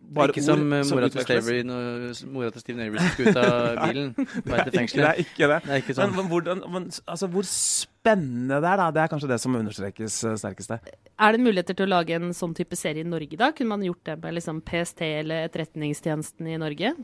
Bare 0.00 0.32
ikke 0.32 0.42
som 0.42 0.62
eh, 0.72 0.80
ord 0.80 0.88
som 0.88 0.98
mora 0.98 1.08
til 1.10 1.20
utveksles. 1.20 1.44
Slavery 1.44 1.66
når 1.68 2.30
mora 2.34 2.50
til 2.54 2.62
Steve 2.64 2.78
Navy 2.80 3.02
skulle 3.04 3.30
ut 3.30 3.40
av 3.40 3.76
bilen 3.84 4.08
på 4.16 4.24
vei 4.24 4.64
til 4.64 4.74
Det 4.74 5.04
er 5.06 5.20
ikke 5.22 5.50
det. 5.52 5.58
Det 5.66 5.74
er 5.76 5.82
ikke 5.84 5.96
sånn. 5.98 6.10
Men, 6.10 6.18
men 6.18 6.30
hvordan, 6.32 6.64
men, 6.74 6.88
altså, 7.14 7.28
hvor 7.30 7.46
spennende 7.46 8.58
det 8.64 8.72
er, 8.72 8.80
da, 8.80 8.88
det 8.96 9.04
er 9.04 9.12
kanskje 9.12 9.30
det 9.30 9.38
som 9.44 9.58
understrekes 9.60 10.18
eh, 10.26 10.36
sterkest 10.40 10.74
der. 10.74 10.98
Er 11.20 11.36
det 11.36 11.44
muligheter 11.44 11.78
til 11.78 11.86
å 11.86 11.92
lage 11.92 12.18
en 12.18 12.34
sånn 12.36 12.56
type 12.58 12.78
serie 12.78 13.06
i 13.06 13.10
Norge 13.10 13.38
da? 13.38 13.52
Kunne 13.54 13.76
man 13.76 13.86
gjort 13.86 14.02
det 14.08 14.18
med 14.24 14.38
liksom 14.40 14.62
PST 14.66 15.04
eller 15.06 15.46
Etterretningstjenesten 15.46 16.50
i 16.50 16.58
Norge? 16.60 16.94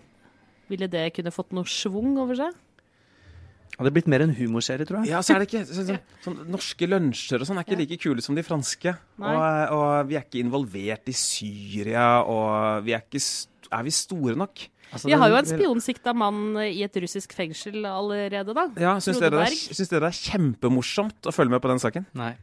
Ville 0.73 0.91
det 0.91 1.11
kunne 1.15 1.35
fått 1.35 1.55
noe 1.55 1.69
schwung 1.71 2.17
over 2.23 2.41
seg? 2.41 2.59
Hadde 3.77 3.93
blitt 3.93 4.07
mer 4.09 4.23
en 4.25 4.33
humorserie, 4.33 4.87
tror 4.89 5.03
jeg. 5.03 5.11
Ja, 5.13 5.19
så 5.21 5.35
er 5.35 5.43
det 5.43 5.51
ikke 5.51 5.65
så, 5.69 5.83
så, 5.85 5.97
så, 6.25 6.33
Norske 6.49 6.87
lunsjer 6.89 7.43
og 7.43 7.49
sånn 7.49 7.59
er 7.61 7.67
ikke 7.67 7.77
like 7.83 7.99
kule 8.01 8.23
som 8.25 8.35
de 8.39 8.45
franske. 8.47 8.95
Og, 9.21 9.75
og 9.77 10.09
vi 10.09 10.17
er 10.17 10.25
ikke 10.25 10.41
involvert 10.41 11.11
i 11.13 11.17
Syria, 11.17 12.23
og 12.25 12.87
vi 12.87 12.97
er 12.97 13.05
ikke 13.05 13.21
Er 13.77 13.83
vi 13.83 13.91
store 13.93 14.37
nok? 14.39 14.63
Altså, 14.95 15.09
Vi 15.11 15.17
har 15.19 15.29
jo 15.29 15.37
en 15.37 15.49
spionsikta 15.49 16.13
mann 16.15 16.57
i 16.63 16.85
et 16.87 16.97
russisk 17.03 17.33
fengsel 17.35 17.83
allerede, 17.85 18.55
da. 18.55 18.69
Ja, 18.79 18.93
Syns 19.03 19.19
dere, 19.19 19.35
det 19.43 19.49
er- 19.51 19.75
syns 19.75 19.91
dere 19.91 20.07
det 20.07 20.13
er 20.15 20.21
kjempemorsomt 20.31 21.27
å 21.27 21.35
følge 21.35 21.51
med 21.51 21.61
på 21.61 21.69
den 21.73 21.83
saken? 21.83 22.07
Nei. 22.15 22.37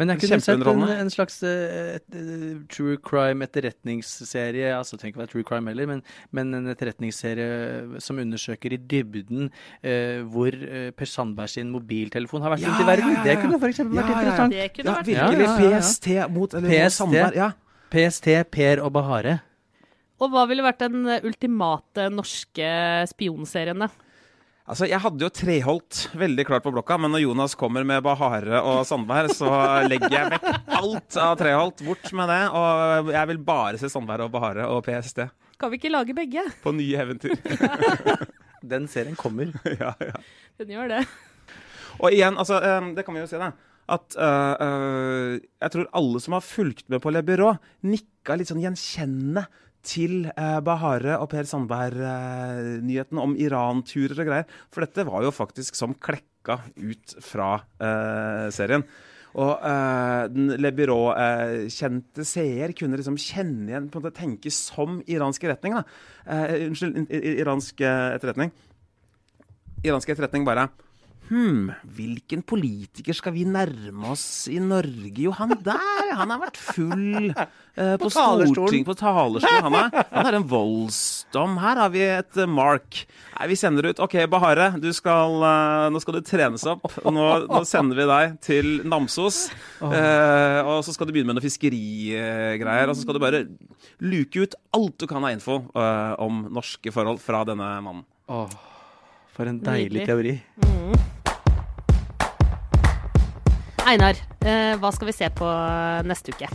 Men 0.00 0.14
jeg 0.14 0.22
kunne 0.22 0.38
sett 0.40 0.62
en, 0.64 0.82
en 0.94 1.10
slags 1.12 1.36
eh, 1.44 1.98
et, 1.98 2.04
eh, 2.16 2.54
true 2.72 2.96
crime 3.04 3.44
etterretningsserie. 3.44 4.70
Altså, 4.76 4.96
det 4.96 5.02
trenger 5.02 5.12
ikke 5.14 5.22
være 5.22 5.32
true 5.34 5.46
crime 5.50 5.70
heller, 5.70 5.90
men, 5.90 6.02
men 6.36 6.54
en 6.56 6.70
etterretningsserie 6.72 8.00
som 8.00 8.18
undersøker 8.22 8.72
i 8.76 8.80
dybden 8.90 9.50
eh, 9.84 10.22
hvor 10.32 10.56
eh, 10.56 10.88
Per 10.96 11.10
Sandberg 11.10 11.52
sin 11.52 11.70
mobiltelefon 11.74 12.42
har 12.46 12.54
vært 12.56 12.64
Ja, 12.64 12.72
rundt 12.72 12.84
i 12.84 12.88
verden. 12.90 13.12
ja, 13.12 13.18
ja, 13.20 13.26
Det 13.28 13.36
kunne 13.44 13.60
f.eks. 13.60 13.82
vært 13.84 13.94
Ja, 13.94 14.00
ja, 14.00 14.08
ja. 14.08 14.16
interessant. 14.16 14.56
Det 14.56 14.68
kunne 14.78 14.90
Ja, 14.90 14.96
vært 14.96 15.10
virkelig. 15.12 15.46
Ja, 15.46 15.54
ja, 15.54 15.60
ja, 15.60 15.70
ja. 15.76 15.80
PST 15.84 16.10
mot 16.38 16.54
eller 16.58 16.74
PST. 16.74 16.96
Sandberg. 17.02 17.40
Ja. 17.44 17.50
PST, 17.90 18.28
Per 18.54 18.84
og 18.86 18.92
Bahare. 18.94 19.38
Og 20.20 20.28
hva 20.34 20.42
ville 20.50 20.62
vært 20.64 20.82
den 20.84 21.04
eh, 21.08 21.22
ultimate 21.26 22.08
norske 22.12 22.70
spionserien, 23.10 23.84
da? 23.86 23.88
Altså, 24.70 24.86
Jeg 24.86 25.02
hadde 25.02 25.24
jo 25.24 25.28
Treholt 25.34 26.00
veldig 26.14 26.44
klart 26.46 26.62
på 26.62 26.70
blokka, 26.70 26.94
men 27.02 27.10
når 27.10 27.24
Jonas 27.24 27.56
kommer 27.58 27.82
med 27.86 28.04
Bahare 28.06 28.60
og 28.62 28.84
Sandberg, 28.86 29.32
så 29.34 29.48
legger 29.90 30.12
jeg 30.14 30.28
vekk 30.36 30.76
alt 30.78 31.16
av 31.18 31.32
Treholt. 31.40 31.82
Bort 31.82 32.12
med 32.14 32.30
det. 32.30 32.42
Og 32.54 33.10
jeg 33.10 33.30
vil 33.32 33.40
bare 33.48 33.80
se 33.80 33.90
Sandberg 33.90 34.28
og 34.28 34.34
Bahare 34.36 34.68
og 34.70 34.84
PST 34.86 35.24
Kan 35.58 35.72
vi 35.72 35.80
ikke 35.80 35.90
lage 35.90 36.14
begge? 36.14 36.44
på 36.62 36.74
nye 36.76 37.02
eventyr. 37.02 37.34
Den 38.72 38.86
serien 38.92 39.18
kommer. 39.18 39.50
ja, 39.82 39.90
ja. 39.98 40.22
Den 40.62 40.70
gjør 40.76 40.94
det. 40.94 41.02
Og 41.98 42.14
igjen, 42.14 42.38
altså, 42.38 42.60
eh, 42.62 42.92
det 42.94 43.04
kan 43.04 43.16
vi 43.16 43.24
jo 43.24 43.28
se, 43.32 43.42
da. 43.42 43.50
At 43.90 44.14
uh, 44.14 44.54
uh, 44.54 45.34
jeg 45.34 45.74
tror 45.74 45.90
alle 45.98 46.22
som 46.22 46.36
har 46.38 46.46
fulgt 46.46 46.86
med 46.92 47.02
på 47.02 47.10
Le 47.10 47.24
Byrå, 47.26 47.56
nikka 47.90 48.38
litt 48.38 48.52
sånn 48.52 48.62
gjenkjennende 48.62 49.48
til 49.86 50.26
eh, 50.30 50.58
Bahare 50.64 51.18
og 51.20 51.30
Per 51.32 51.46
Sandberg-nyheten 51.48 53.20
om 53.20 53.36
Iran-turer 53.40 54.18
og 54.18 54.28
greier. 54.28 54.58
For 54.72 54.84
dette 54.84 55.06
var 55.08 55.24
jo 55.24 55.32
faktisk 55.34 55.78
som 55.78 55.94
klekka 55.96 56.60
ut 56.76 57.16
fra 57.24 57.54
eh, 57.80 58.48
serien. 58.54 58.84
Og 59.38 59.62
eh, 59.62 60.24
den 60.34 60.54
Le 60.58 60.72
Byrå-kjente 60.74 62.26
seer 62.26 62.74
kunne 62.76 62.98
liksom 62.98 63.18
kjenne 63.20 63.70
igjen, 63.70 63.88
på 63.90 64.00
en 64.00 64.04
måte 64.04 64.18
tenke 64.18 64.52
som 64.54 64.98
iransk 65.06 65.46
etterretning. 65.46 65.78
da. 65.78 65.84
Eh, 66.26 66.66
unnskyld, 66.68 67.04
iransk 67.44 67.80
eh, 67.86 68.06
etterretning. 68.16 68.52
Iransk 69.86 70.10
etterretning 70.12 70.44
bare 70.48 70.68
Hm, 71.30 71.68
hvilken 71.94 72.40
politiker 72.42 73.14
skal 73.14 73.30
vi 73.36 73.44
nærme 73.46 74.08
oss 74.10 74.48
i 74.50 74.56
Norge? 74.58 75.12
Jo, 75.22 75.30
han 75.38 75.52
der, 75.62 76.08
han 76.18 76.32
har 76.34 76.40
vært 76.42 76.56
full 76.58 77.28
eh, 77.30 77.92
på, 78.00 78.08
på 78.08 78.10
storting, 78.10 78.82
på 78.88 78.96
talerstolen. 78.98 79.62
Han, 79.68 79.76
er, 79.78 80.08
han 80.10 80.26
har 80.26 80.36
en 80.40 80.46
voldsdom. 80.50 81.54
Her 81.62 81.78
har 81.84 81.92
vi 81.94 82.02
et 82.02 82.40
eh, 82.42 82.50
mark. 82.50 83.04
Nei, 83.36 83.46
vi 83.52 83.58
sender 83.60 83.86
ut 83.92 84.02
OK, 84.02 84.16
Bahare, 84.32 84.72
du 84.82 84.88
skal, 84.96 85.36
eh, 85.46 85.84
nå 85.94 86.02
skal 86.02 86.18
du 86.18 86.26
trenes 86.26 86.66
opp. 86.72 86.88
Nå, 87.06 87.28
nå 87.46 87.62
sender 87.68 88.02
vi 88.02 88.08
deg 88.10 88.34
til 88.48 88.72
Namsos. 88.90 89.44
Eh, 89.86 90.58
og 90.66 90.82
så 90.82 90.96
skal 90.96 91.06
du 91.06 91.14
begynne 91.14 91.30
med 91.30 91.38
noen 91.38 91.46
fiskerigreier. 91.46 92.90
Og 92.90 92.98
så 92.98 93.06
skal 93.06 93.20
du 93.20 93.22
bare 93.22 93.44
luke 94.02 94.42
ut 94.48 94.58
alt 94.74 94.98
du 94.98 95.06
kan 95.06 95.22
av 95.22 95.36
info 95.38 95.60
eh, 95.78 96.12
om 96.26 96.42
norske 96.58 96.90
forhold 96.94 97.22
fra 97.22 97.46
denne 97.48 97.70
mannen. 97.86 98.02
Åh, 98.34 98.58
for 99.38 99.46
en 99.46 99.62
deilig 99.62 100.02
Nydelig. 100.02 100.10
teori. 100.10 100.78
Einar, 103.90 104.14
eh, 104.46 104.76
hva 104.78 104.92
skal 104.94 105.08
vi 105.08 105.16
se 105.16 105.26
på 105.34 105.46
neste 106.06 106.30
uke? 106.30 106.46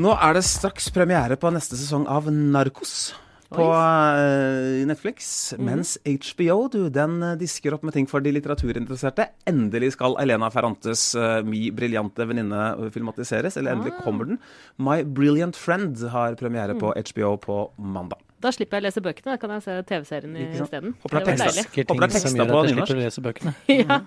Nå 0.00 0.12
er 0.16 0.36
det 0.38 0.46
straks 0.48 0.88
premiere 0.94 1.36
på 1.40 1.50
neste 1.52 1.76
sesong 1.76 2.06
av 2.08 2.30
Narkos. 2.32 3.12
På 3.52 3.66
eh, 3.70 4.86
Netflix. 4.88 5.54
Mens 5.58 5.96
HBO 6.04 6.66
du, 6.72 6.88
den 6.90 7.20
eh, 7.22 7.36
disker 7.38 7.76
opp 7.76 7.84
med 7.86 7.94
ting 7.94 8.08
for 8.10 8.24
de 8.24 8.32
litteraturinteresserte. 8.34 9.28
Endelig 9.46 9.92
skal 9.94 10.16
Elena 10.22 10.48
Ferrantes 10.50 11.12
uh, 11.14 11.44
Mi 11.46 11.68
briljante 11.74 12.26
venninne 12.26 12.62
eh, 12.72 12.88
filmatiseres. 12.94 13.60
Eller 13.60 13.76
endelig 13.76 13.94
kommer 14.02 14.32
den. 14.32 14.40
My 14.82 15.02
Brilliant 15.04 15.58
Friend 15.60 16.08
har 16.12 16.40
premiere 16.40 16.74
på 16.80 16.90
HBO 16.96 17.36
på 17.42 17.60
mandag. 17.78 18.25
Da 18.42 18.50
slipper 18.52 18.76
jeg 18.76 18.84
å 18.84 18.86
lese 18.88 19.00
bøkene, 19.00 19.32
da 19.32 19.38
kan 19.40 19.52
jeg 19.56 19.62
se 19.64 19.76
TV-serien 19.88 20.34
isteden. 20.52 20.92
Håper 21.02 21.16
det 21.16 21.22
er 21.22 21.36
Det 21.36 21.46
var 21.46 21.54
tekst. 21.56 21.76
Håper 21.76 22.02
det 22.02 22.08
er 22.08 22.12
ting 22.12 22.20
som 22.20 22.26
tekster 22.26 22.42
gjør 22.42 22.50
på 22.52 22.58
at 22.58 22.66
jeg 22.68 22.74
nynorsk. 22.74 22.90
slipper 22.90 23.00
å 23.00 23.06
lese 23.06 23.24
bøkene. 23.24 23.54
Ja. 23.86 24.00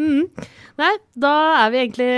Mm. 0.00 0.22
Nei, 0.80 0.90
da 1.20 1.32
er 1.66 1.72
vi 1.74 1.78
egentlig 1.82 2.08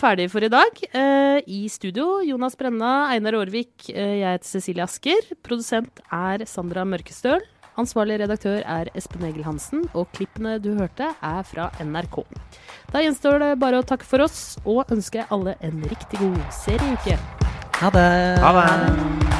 ferdige 0.00 0.32
for 0.32 0.42
i 0.42 0.50
dag. 0.50 0.80
Uh, 0.90 1.38
I 1.46 1.60
studio 1.70 2.18
Jonas 2.26 2.56
Brenna, 2.58 3.06
Einar 3.14 3.36
Aarvik, 3.38 3.70
uh, 3.86 3.94
jeg 3.94 4.26
heter 4.26 4.50
Cecilie 4.50 4.82
Asker. 4.82 5.30
Produsent 5.46 6.02
er 6.10 6.42
Sandra 6.50 6.82
Mørkestøl. 6.90 7.44
Ansvarlig 7.78 8.18
redaktør 8.20 8.64
er 8.66 8.90
Espen 8.98 9.22
Egil 9.30 9.46
Hansen, 9.46 9.86
og 9.94 10.10
klippene 10.12 10.58
du 10.60 10.72
hørte 10.76 11.12
er 11.14 11.46
fra 11.46 11.70
NRK. 11.80 12.18
Da 12.90 13.00
gjenstår 13.06 13.38
det 13.40 13.52
bare 13.62 13.78
å 13.80 13.86
takke 13.86 14.04
for 14.04 14.26
oss, 14.26 14.58
og 14.66 14.90
ønske 14.92 15.24
alle 15.30 15.54
en 15.64 15.80
riktig 15.88 16.18
god 16.20 16.40
serieuke. 16.52 17.16
Ha 17.80 17.94
det! 17.94 18.08
Ha 18.42 18.56
det! 18.58 19.39